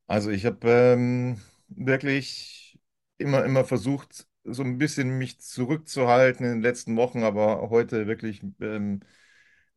Also 0.07 0.29
ich 0.29 0.45
habe 0.45 0.67
ähm, 0.69 1.39
wirklich 1.69 2.77
immer, 3.17 3.45
immer 3.45 3.63
versucht, 3.63 4.27
so 4.43 4.61
ein 4.61 4.77
bisschen 4.77 5.17
mich 5.17 5.39
zurückzuhalten 5.39 6.45
in 6.45 6.51
den 6.53 6.61
letzten 6.61 6.97
Wochen, 6.97 7.23
aber 7.23 7.69
heute 7.69 8.07
wirklich, 8.07 8.41
ähm, 8.59 8.99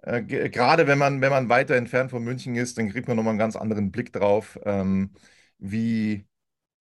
äh, 0.07 0.23
gerade 0.51 0.87
wenn 0.87 0.99
man, 0.99 1.21
wenn 1.21 1.31
man 1.31 1.49
weiter 1.49 1.77
entfernt 1.77 2.11
von 2.11 2.25
München 2.25 2.57
ist, 2.57 2.79
dann 2.79 2.91
kriegt 2.91 3.09
man 3.09 3.17
nochmal 3.17 3.33
einen 3.33 3.39
ganz 3.39 3.57
anderen 3.57 3.91
Blick 3.93 4.13
drauf, 4.13 4.59
ähm, 4.65 5.13
wie 5.59 6.27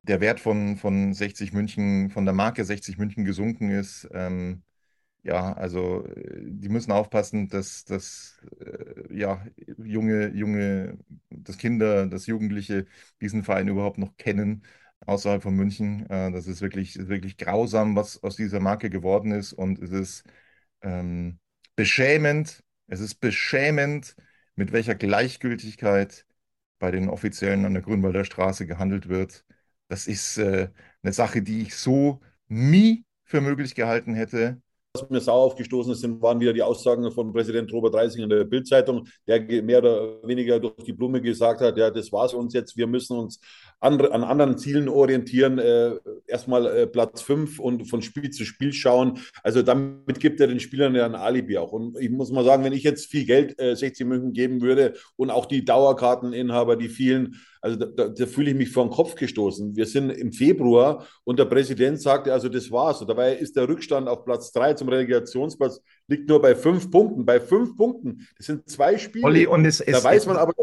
der 0.03 0.21
Wert 0.21 0.39
von, 0.39 0.77
von 0.77 1.13
60 1.13 1.53
München, 1.53 2.09
von 2.11 2.25
der 2.25 2.33
Marke 2.35 2.65
60 2.65 2.97
München 2.97 3.25
gesunken 3.25 3.71
ist. 3.71 4.07
Ähm, 4.13 4.63
ja, 5.23 5.53
also 5.53 6.05
äh, 6.07 6.41
die 6.45 6.69
müssen 6.69 6.91
aufpassen, 6.91 7.49
dass, 7.49 7.85
dass 7.85 8.39
äh, 8.59 9.15
ja, 9.17 9.45
junge, 9.77 10.29
junge, 10.29 10.97
dass 11.29 11.57
Kinder, 11.57 12.07
dass 12.07 12.27
Jugendliche 12.27 12.85
diesen 13.21 13.43
Verein 13.43 13.67
überhaupt 13.67 13.97
noch 13.97 14.17
kennen 14.17 14.63
außerhalb 15.05 15.43
von 15.43 15.55
München. 15.55 16.07
Äh, 16.09 16.31
das 16.31 16.47
ist 16.47 16.61
wirklich, 16.61 16.97
wirklich 17.07 17.37
grausam, 17.37 17.95
was 17.95 18.21
aus 18.23 18.35
dieser 18.35 18.59
Marke 18.59 18.89
geworden 18.89 19.31
ist. 19.31 19.53
Und 19.53 19.79
es 19.79 19.91
ist 19.91 20.23
ähm, 20.83 21.39
beschämend, 21.75 22.63
es 22.87 22.99
ist 22.99 23.15
beschämend, 23.15 24.15
mit 24.55 24.71
welcher 24.71 24.95
Gleichgültigkeit 24.95 26.25
bei 26.79 26.91
den 26.91 27.09
Offiziellen 27.09 27.65
an 27.65 27.73
der 27.73 27.83
Grünwalder 27.83 28.25
Straße 28.25 28.67
gehandelt 28.67 29.09
wird. 29.09 29.45
Das 29.87 30.07
ist 30.07 30.37
äh, 30.37 30.69
eine 31.03 31.13
Sache, 31.13 31.41
die 31.41 31.61
ich 31.61 31.75
so 31.75 32.21
nie 32.47 33.05
für 33.23 33.41
möglich 33.41 33.75
gehalten 33.75 34.13
hätte. 34.15 34.61
Was 34.95 35.09
mir 35.09 35.19
sauer 35.19 35.43
aufgestoßen 35.43 35.91
ist, 35.91 36.21
waren 36.21 36.39
wieder 36.39 36.53
die 36.53 36.61
Aussagen 36.61 37.11
von 37.11 37.33
Präsident 37.33 37.71
Robert 37.73 37.95
Reising 37.95 38.23
in 38.23 38.29
der 38.29 38.45
Bildzeitung, 38.45 39.05
der 39.27 39.41
mehr 39.61 39.79
oder 39.79 40.25
weniger 40.25 40.57
durch 40.57 40.85
die 40.85 40.93
Blume 40.93 41.21
gesagt 41.21 41.59
hat, 41.59 41.77
ja, 41.77 41.91
das 41.91 42.13
war's 42.13 42.33
uns 42.33 42.53
jetzt, 42.53 42.77
wir 42.77 42.87
müssen 42.87 43.17
uns 43.17 43.41
an, 43.81 43.99
an 43.99 44.23
anderen 44.23 44.57
Zielen 44.57 44.87
orientieren, 44.87 45.59
äh, 45.59 45.95
erstmal 46.27 46.65
äh, 46.65 46.87
Platz 46.87 47.21
5 47.23 47.59
und 47.59 47.89
von 47.89 48.01
Spiel 48.01 48.29
zu 48.29 48.45
Spiel 48.45 48.71
schauen. 48.71 49.19
Also 49.43 49.63
damit 49.63 50.21
gibt 50.21 50.39
er 50.39 50.47
den 50.47 50.61
Spielern 50.61 50.95
ja 50.95 51.05
ein 51.05 51.15
Alibi 51.15 51.57
auch. 51.57 51.73
Und 51.73 51.99
ich 51.99 52.09
muss 52.09 52.31
mal 52.31 52.45
sagen, 52.45 52.63
wenn 52.63 52.71
ich 52.71 52.83
jetzt 52.83 53.07
viel 53.07 53.25
Geld 53.25 53.59
äh, 53.59 53.75
60 53.75 54.07
München 54.07 54.31
geben 54.31 54.61
würde 54.61 54.93
und 55.17 55.29
auch 55.29 55.45
die 55.45 55.65
Dauerkarteninhaber, 55.65 56.77
die 56.77 56.87
vielen, 56.87 57.35
also 57.65 57.79
da, 57.79 57.85
da, 57.87 58.07
da 58.09 58.25
fühle 58.27 58.51
ich 58.51 58.55
mich 58.55 58.71
vor 58.71 58.85
den 58.85 58.91
Kopf 58.91 59.15
gestoßen. 59.15 59.75
Wir 59.75 59.87
sind 59.87 60.11
im 60.11 60.31
Februar 60.31 61.07
und 61.23 61.39
der 61.39 61.45
Präsident 61.45 61.99
sagte, 61.99 62.31
also 62.31 62.47
das 62.47 62.69
war's. 62.69 63.01
Und 63.01 63.09
dabei 63.09 63.33
ist 63.33 63.55
der 63.55 63.67
Rückstand 63.67 64.07
auf 64.07 64.23
Platz 64.23 64.51
3 64.51 64.75
zum 64.75 64.87
Relegationsplatz 64.87 65.81
liegt 66.07 66.29
nur 66.29 66.39
bei 66.39 66.53
fünf 66.53 66.91
Punkten. 66.91 67.25
Bei 67.25 67.39
fünf 67.39 67.75
Punkten. 67.75 68.27
Das 68.37 68.45
sind 68.45 68.69
zwei 68.69 68.99
Spiele. 68.99 69.25
Olli, 69.25 69.47
und 69.47 69.65
es, 69.65 69.79
da 69.79 69.83
es, 69.85 70.03
weiß 70.03 70.27
man 70.27 70.37
aber, 70.37 70.53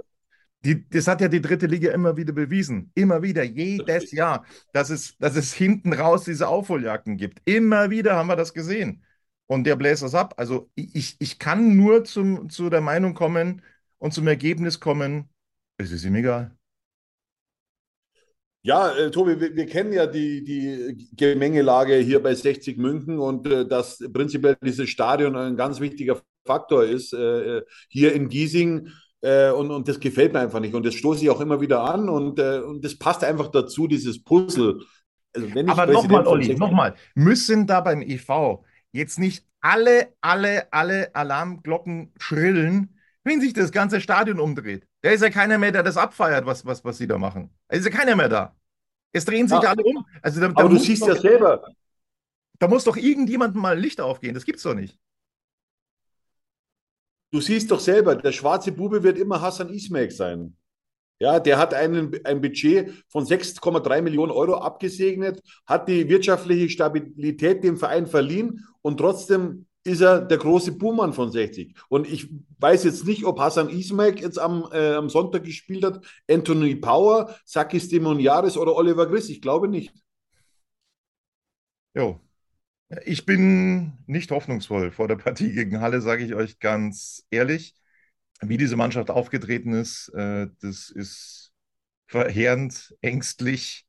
die, 0.65 0.89
das 0.89 1.09
hat 1.09 1.21
ja 1.21 1.27
die 1.27 1.41
dritte 1.41 1.67
Liga 1.67 1.91
immer 1.91 2.17
wieder 2.17 2.33
bewiesen. 2.33 2.93
Immer 2.95 3.21
wieder, 3.21 3.43
jedes 3.43 4.13
Jahr, 4.13 4.47
dass 4.73 4.89
es, 4.89 5.19
dass 5.19 5.35
es 5.35 5.53
hinten 5.53 5.93
raus 5.93 6.23
diese 6.23 6.47
Aufholjagden 6.47 7.17
gibt. 7.17 7.43
Immer 7.45 7.91
wieder 7.91 8.15
haben 8.15 8.29
wir 8.29 8.37
das 8.37 8.55
gesehen. 8.55 9.03
Und 9.49 9.65
der 9.65 9.75
bläst 9.75 10.05
das 10.05 10.15
ab. 10.15 10.35
Also 10.37 10.71
ich, 10.77 11.17
ich 11.19 11.41
kann 11.41 11.75
nur 11.77 12.05
zum, 12.05 12.49
zu 12.49 12.71
der 12.71 12.81
Meinung 12.81 13.15
kommen 13.15 13.63
und 13.99 14.15
zum 14.15 14.29
Ergebnis 14.29 14.79
kommen, 14.79 15.29
es 15.79 15.91
ist 15.91 16.05
ihm 16.05 16.15
egal. 16.15 16.57
Ja, 18.65 18.93
äh, 18.93 19.11
Tobi, 19.11 19.41
wir, 19.41 19.57
wir, 19.57 19.67
kennen 19.67 19.93
ja 19.93 20.07
die, 20.07 20.45
die 20.45 21.09
Gemengelage 21.17 21.97
hier 21.97 22.23
bei 22.23 22.35
60 22.35 22.79
München 22.79 23.19
und 23.19 23.47
äh, 23.47 23.67
dass 23.67 23.99
prinzipiell 24.13 24.57
dieses 24.65 24.89
Stadion 24.89 25.35
ein 25.35 25.57
ganz 25.57 25.81
wichtiger 25.81 26.21
Faktor 26.47 26.85
ist. 26.85 27.13
Äh, 27.13 27.59
äh 27.59 27.63
hier 27.89 28.13
in 28.13 28.29
Giesing 28.29 28.89
äh, 29.21 29.51
und, 29.51 29.71
und 29.71 29.89
das 29.89 29.99
gefällt 29.99 30.33
mir 30.33 30.41
einfach 30.41 30.61
nicht. 30.61 30.75
Und 30.75 30.87
das 30.87 30.95
stoße 30.95 31.25
ich 31.25 31.31
auch 31.31 31.41
immer 31.41 31.61
wieder 31.61 31.83
an 31.83 32.09
und, 32.09 32.39
äh, 32.39 32.61
und 32.61 32.85
das 32.85 32.97
passt 32.97 33.25
einfach 33.25 33.49
dazu, 33.49 33.89
dieses 33.89 34.23
Puzzle. 34.23 34.81
Also 35.35 35.49
Aber 35.67 35.87
nochmal, 35.87 36.27
Olli, 36.27 36.55
nochmal. 36.55 36.95
Müssen 37.15 37.67
da 37.67 37.81
beim 37.81 38.03
EV 38.03 38.65
jetzt 38.93 39.19
nicht 39.19 39.45
alle, 39.61 40.13
alle, 40.21 40.73
alle 40.73 41.15
Alarmglocken 41.15 42.13
schrillen, 42.19 42.99
wenn 43.25 43.41
sich 43.41 43.55
das 43.55 43.73
ganze 43.73 44.01
Stadion 44.01 44.39
umdreht? 44.39 44.87
Da 45.01 45.11
ist 45.11 45.23
ja 45.23 45.31
keiner 45.31 45.59
mehr, 45.59 45.73
der 45.73 45.83
das 45.83 45.97
abfeiert, 45.97 46.47
was, 46.47 46.67
was, 46.67 46.85
was 46.85 46.99
sie 46.99 47.07
da 47.07 47.19
machen. 47.19 47.51
Da 47.73 47.79
ist 47.79 47.87
ja 47.87 47.91
keiner 47.91 48.15
mehr 48.15 48.29
da. 48.29 48.55
Es 49.13 49.25
drehen 49.25 49.49
sich 49.49 49.63
ja. 49.63 49.71
alle 49.71 49.83
um. 49.83 50.05
Also, 50.21 50.41
da, 50.41 50.49
Aber 50.49 50.65
da 50.65 50.69
du 50.69 50.79
siehst 50.79 51.07
ja 51.07 51.17
selber. 51.17 51.65
Da 52.59 52.69
muss 52.69 52.85
doch 52.85 52.99
irgendjemandem 52.99 53.63
mal 53.63 53.79
Licht 53.79 53.99
aufgehen. 53.99 54.35
Das 54.35 54.45
gibt's 54.45 54.63
doch 54.63 54.75
nicht. 54.75 54.99
Du 57.31 57.41
siehst 57.41 57.71
doch 57.71 57.81
selber, 57.81 58.15
der 58.15 58.33
schwarze 58.33 58.73
Bube 58.73 59.03
wird 59.03 59.17
immer 59.17 59.41
Hassan 59.41 59.71
Ismail 59.71 60.11
sein. 60.11 60.55
Ja, 61.19 61.41
der 61.41 61.57
hat 61.57 61.73
einen, 61.73 62.15
ein 62.27 62.43
Budget 62.43 62.93
von 63.09 63.25
6,3 63.25 64.03
Millionen 64.03 64.33
Euro 64.33 64.57
abgesegnet, 64.57 65.41
hat 65.65 65.89
die 65.89 66.11
wirtschaftliche 66.11 66.69
Stabilität 66.69 67.65
dem 67.65 67.79
Verein 67.79 68.07
verliehen 68.07 68.67
und 68.83 68.99
trotzdem 68.99 69.67
ist 69.85 70.01
er 70.01 70.21
der 70.21 70.39
große 70.39 70.73
Buhmann 70.73 71.13
von 71.13 71.31
60. 71.31 71.75
Und 71.89 72.11
ich 72.11 72.29
weiß 72.59 72.85
jetzt 72.85 73.05
nicht, 73.05 73.25
ob 73.25 73.41
Hassan 73.41 73.69
Ismail 73.69 74.19
jetzt 74.21 74.39
am, 74.39 74.69
äh, 74.73 74.95
am 74.95 75.09
Sonntag 75.09 75.45
gespielt 75.45 75.85
hat, 75.85 76.05
Anthony 76.31 76.77
Power, 76.77 77.35
Sakis 77.45 77.89
Demoniaris 77.89 78.57
oder 78.57 78.77
Oliver 78.77 79.07
Griss. 79.07 79.29
Ich 79.29 79.43
glaube 79.43 79.69
nicht. 79.69 79.93
Jo, 81.95 82.21
ich 83.05 83.27
bin 83.27 83.93
nicht 84.07 84.31
hoffnungsvoll 84.31 84.91
vor 84.91 85.09
der 85.09 85.17
Partie 85.17 85.53
gegen 85.53 85.81
Halle, 85.81 86.01
sage 86.01 86.25
ich 86.25 86.35
euch 86.35 86.59
ganz 86.59 87.27
ehrlich. 87.31 87.75
Wie 88.41 88.57
diese 88.57 88.77
Mannschaft 88.77 89.11
aufgetreten 89.11 89.73
ist, 89.73 90.09
äh, 90.15 90.49
das 90.61 90.91
ist 90.91 91.53
verheerend, 92.07 92.95
ängstlich, 93.01 93.87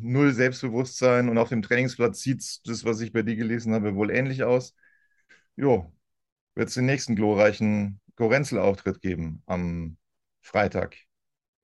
null 0.00 0.32
Selbstbewusstsein 0.32 1.28
und 1.28 1.38
auf 1.38 1.50
dem 1.50 1.62
Trainingsplatz 1.62 2.20
sieht 2.20 2.42
das, 2.66 2.84
was 2.84 3.00
ich 3.00 3.12
bei 3.12 3.22
dir 3.22 3.36
gelesen 3.36 3.74
habe, 3.74 3.94
wohl 3.94 4.10
ähnlich 4.10 4.44
aus. 4.44 4.74
Jo, 5.56 5.92
wird 6.56 6.68
es 6.70 6.74
den 6.76 6.86
nächsten 6.86 7.16
glorreichen 7.16 8.00
Gorenzel-Auftritt 8.16 9.00
geben 9.02 9.42
am 9.46 9.98
Freitag. 10.42 10.96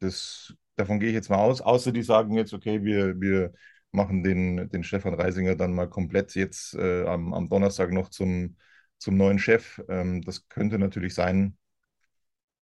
Das, 0.01 0.55
davon 0.77 1.01
gehe 1.01 1.11
ich 1.11 1.15
jetzt 1.15 1.31
mal 1.31 1.39
aus, 1.39 1.61
außer 1.63 1.93
die 1.93 2.03
sagen 2.03 2.35
jetzt, 2.37 2.55
okay, 2.55 2.85
wir, 2.85 3.21
wir 3.21 3.55
machen 3.93 4.23
den, 4.25 4.69
den 4.71 4.85
Stefan 4.85 5.15
Reisinger 5.15 5.57
dann 5.57 5.75
mal 5.75 5.89
komplett 5.91 6.35
jetzt 6.37 6.75
äh, 6.75 7.07
am, 7.07 7.35
am 7.35 7.49
Donnerstag 7.49 7.93
noch 7.93 8.11
zum, 8.11 8.57
zum 8.99 9.17
neuen 9.17 9.39
Chef. 9.39 9.83
Ähm, 9.89 10.23
das 10.23 10.49
könnte 10.49 10.79
natürlich 10.79 11.15
sein. 11.15 11.59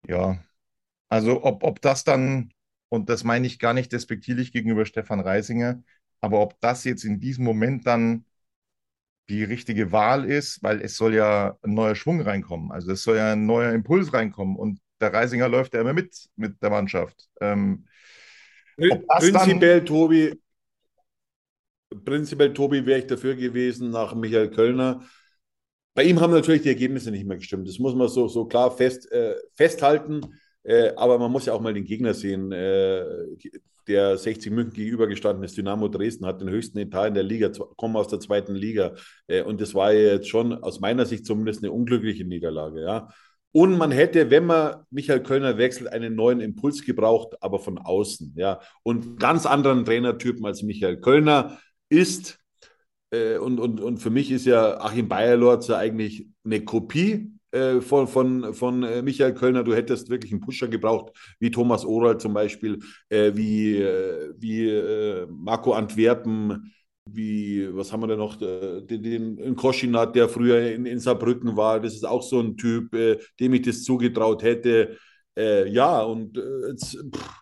Ja, 0.06 0.38
also 1.08 1.44
ob, 1.44 1.64
ob 1.64 1.82
das 1.82 2.04
dann, 2.04 2.52
und 2.90 3.10
das 3.10 3.24
meine 3.24 3.46
ich 3.46 3.58
gar 3.58 3.74
nicht 3.74 3.92
despektierlich 3.92 4.52
gegenüber 4.52 4.86
Stefan 4.86 5.20
Reisinger, 5.20 5.82
aber 6.20 6.40
ob 6.40 6.60
das 6.60 6.84
jetzt 6.84 7.04
in 7.04 7.20
diesem 7.20 7.44
Moment 7.44 7.86
dann 7.86 8.26
die 9.28 9.44
richtige 9.44 9.92
Wahl 9.92 10.24
ist, 10.24 10.62
weil 10.62 10.80
es 10.80 10.96
soll 10.96 11.14
ja 11.14 11.56
ein 11.62 11.74
neuer 11.74 11.94
Schwung 11.94 12.20
reinkommen. 12.20 12.70
Also 12.70 12.92
es 12.92 13.02
soll 13.02 13.16
ja 13.16 13.32
ein 13.32 13.46
neuer 13.46 13.72
Impuls 13.72 14.12
reinkommen. 14.12 14.56
Und 14.56 14.80
der 15.00 15.12
Reisinger 15.12 15.48
läuft 15.48 15.74
ja 15.74 15.80
immer 15.80 15.92
mit 15.92 16.28
mit 16.36 16.62
der 16.62 16.70
Mannschaft. 16.70 17.28
Ähm, 17.40 17.86
Prinzipiell, 18.76 19.78
dann, 19.78 19.86
Tobi, 19.86 20.38
prinzipiell, 22.04 22.52
Tobi, 22.52 22.84
wäre 22.84 23.00
ich 23.00 23.06
dafür 23.06 23.34
gewesen 23.34 23.90
nach 23.90 24.14
Michael 24.14 24.50
Kölner. 24.50 25.02
Bei 25.94 26.02
ihm 26.02 26.20
haben 26.20 26.32
natürlich 26.32 26.62
die 26.62 26.68
Ergebnisse 26.68 27.10
nicht 27.10 27.26
mehr 27.26 27.38
gestimmt. 27.38 27.66
Das 27.66 27.78
muss 27.78 27.94
man 27.94 28.08
so, 28.08 28.28
so 28.28 28.44
klar 28.44 28.70
fest, 28.70 29.10
äh, 29.10 29.34
festhalten. 29.54 30.20
Äh, 30.66 30.92
aber 30.96 31.18
man 31.18 31.30
muss 31.30 31.46
ja 31.46 31.52
auch 31.52 31.60
mal 31.60 31.74
den 31.74 31.84
Gegner 31.84 32.12
sehen. 32.12 32.50
Äh, 32.50 33.04
der 33.86 34.16
60 34.16 34.50
München 34.50 34.74
gegenübergestanden 34.74 35.44
ist, 35.44 35.56
Dynamo 35.56 35.86
Dresden, 35.86 36.26
hat 36.26 36.40
den 36.40 36.50
höchsten 36.50 36.78
Etat 36.78 37.06
in 37.06 37.14
der 37.14 37.22
Liga, 37.22 37.50
kommen 37.76 37.94
aus 37.94 38.08
der 38.08 38.18
zweiten 38.18 38.56
Liga. 38.56 38.94
Äh, 39.28 39.42
und 39.42 39.60
das 39.60 39.74
war 39.74 39.92
jetzt 39.92 40.28
schon 40.28 40.52
aus 40.52 40.80
meiner 40.80 41.06
Sicht 41.06 41.24
zumindest 41.24 41.62
eine 41.62 41.70
unglückliche 41.70 42.24
Niederlage. 42.24 42.82
Ja. 42.82 43.08
Und 43.52 43.78
man 43.78 43.92
hätte, 43.92 44.28
wenn 44.30 44.44
man 44.44 44.82
Michael 44.90 45.22
Kölner 45.22 45.56
wechselt, 45.56 45.88
einen 45.92 46.16
neuen 46.16 46.40
Impuls 46.40 46.84
gebraucht, 46.84 47.36
aber 47.40 47.60
von 47.60 47.78
außen. 47.78 48.34
Ja. 48.36 48.60
Und 48.82 49.20
ganz 49.20 49.46
anderen 49.46 49.84
Trainertypen 49.84 50.44
als 50.44 50.64
Michael 50.64 51.00
Kölner 51.00 51.58
ist, 51.88 52.40
äh, 53.12 53.38
und, 53.38 53.60
und, 53.60 53.80
und 53.80 53.98
für 53.98 54.10
mich 54.10 54.32
ist 54.32 54.46
ja 54.46 54.80
Achim 54.80 55.06
Bayerlorz 55.06 55.68
ja 55.68 55.78
eigentlich 55.78 56.26
eine 56.44 56.64
Kopie 56.64 57.35
äh, 57.56 57.80
von, 57.80 58.06
von, 58.06 58.54
von 58.54 58.82
äh, 58.82 59.02
Michael 59.02 59.34
Kölner. 59.34 59.64
Du 59.64 59.74
hättest 59.74 60.10
wirklich 60.10 60.32
einen 60.32 60.40
Pusher 60.40 60.68
gebraucht, 60.68 61.12
wie 61.40 61.50
Thomas 61.50 61.84
Oral 61.84 62.18
zum 62.18 62.34
Beispiel, 62.34 62.78
äh, 63.08 63.32
wie, 63.34 63.76
äh, 63.78 64.32
wie 64.38 64.68
äh, 64.68 65.26
Marco 65.30 65.72
Antwerpen, 65.72 66.72
wie, 67.08 67.68
was 67.74 67.92
haben 67.92 68.00
wir 68.00 68.08
denn 68.08 68.18
noch, 68.18 68.36
den, 68.36 69.02
den 69.36 69.56
Koschinat, 69.56 70.16
der 70.16 70.28
früher 70.28 70.72
in, 70.72 70.86
in 70.86 70.98
Saarbrücken 70.98 71.56
war. 71.56 71.80
Das 71.80 71.94
ist 71.94 72.04
auch 72.04 72.22
so 72.22 72.40
ein 72.40 72.56
Typ, 72.56 72.90
dem 73.38 73.54
ich 73.54 73.62
das 73.62 73.84
zugetraut 73.84 74.42
hätte. 74.42 74.98
ja, 75.36 76.02
und 76.02 76.36
jetzt, 76.68 76.98
pff, 77.14 77.40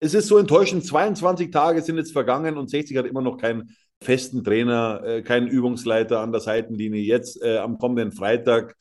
es 0.00 0.14
ist 0.14 0.28
so 0.28 0.38
enttäuschend. 0.38 0.84
22 0.84 1.50
Tage 1.50 1.80
sind 1.82 1.96
jetzt 1.96 2.12
vergangen 2.12 2.58
und 2.58 2.68
60 2.68 2.96
hat 2.96 3.06
immer 3.06 3.22
noch 3.22 3.38
keinen 3.38 3.74
festen 4.02 4.44
Trainer, 4.44 5.02
äh, 5.04 5.22
keinen 5.22 5.48
Übungsleiter 5.48 6.20
an 6.20 6.32
der 6.32 6.40
Seitenlinie. 6.40 7.02
Jetzt 7.02 7.42
äh, 7.42 7.58
am 7.58 7.78
kommenden 7.78 8.12
Freitag 8.12 8.76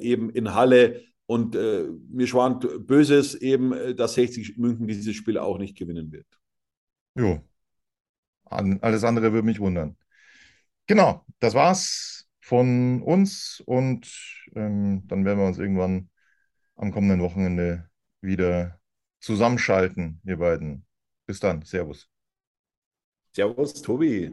eben 0.00 0.30
in 0.30 0.54
Halle. 0.54 1.02
Und 1.26 1.54
äh, 1.54 1.88
mir 2.10 2.26
schwant 2.26 2.86
Böses 2.86 3.34
eben, 3.34 3.72
äh, 3.72 3.94
dass 3.94 4.14
60 4.14 4.58
München 4.58 4.86
dieses 4.86 5.14
Spiel 5.14 5.38
auch 5.38 5.58
nicht 5.58 5.76
gewinnen 5.76 6.12
wird. 6.12 6.26
Jo. 7.14 7.40
Alles 8.44 9.04
andere 9.04 9.32
würde 9.32 9.46
mich 9.46 9.60
wundern. 9.60 9.96
Genau, 10.86 11.24
das 11.38 11.54
war's 11.54 12.28
von 12.40 13.02
uns 13.02 13.62
und 13.64 14.12
ähm, 14.54 15.06
dann 15.06 15.24
werden 15.24 15.38
wir 15.38 15.46
uns 15.46 15.58
irgendwann 15.58 16.10
am 16.76 16.92
kommenden 16.92 17.20
Wochenende 17.20 17.88
wieder 18.20 18.78
zusammenschalten, 19.20 20.20
ihr 20.24 20.36
beiden. 20.36 20.84
Bis 21.24 21.40
dann, 21.40 21.62
Servus. 21.62 22.10
Servus, 23.32 23.80
Tobi. 23.80 24.32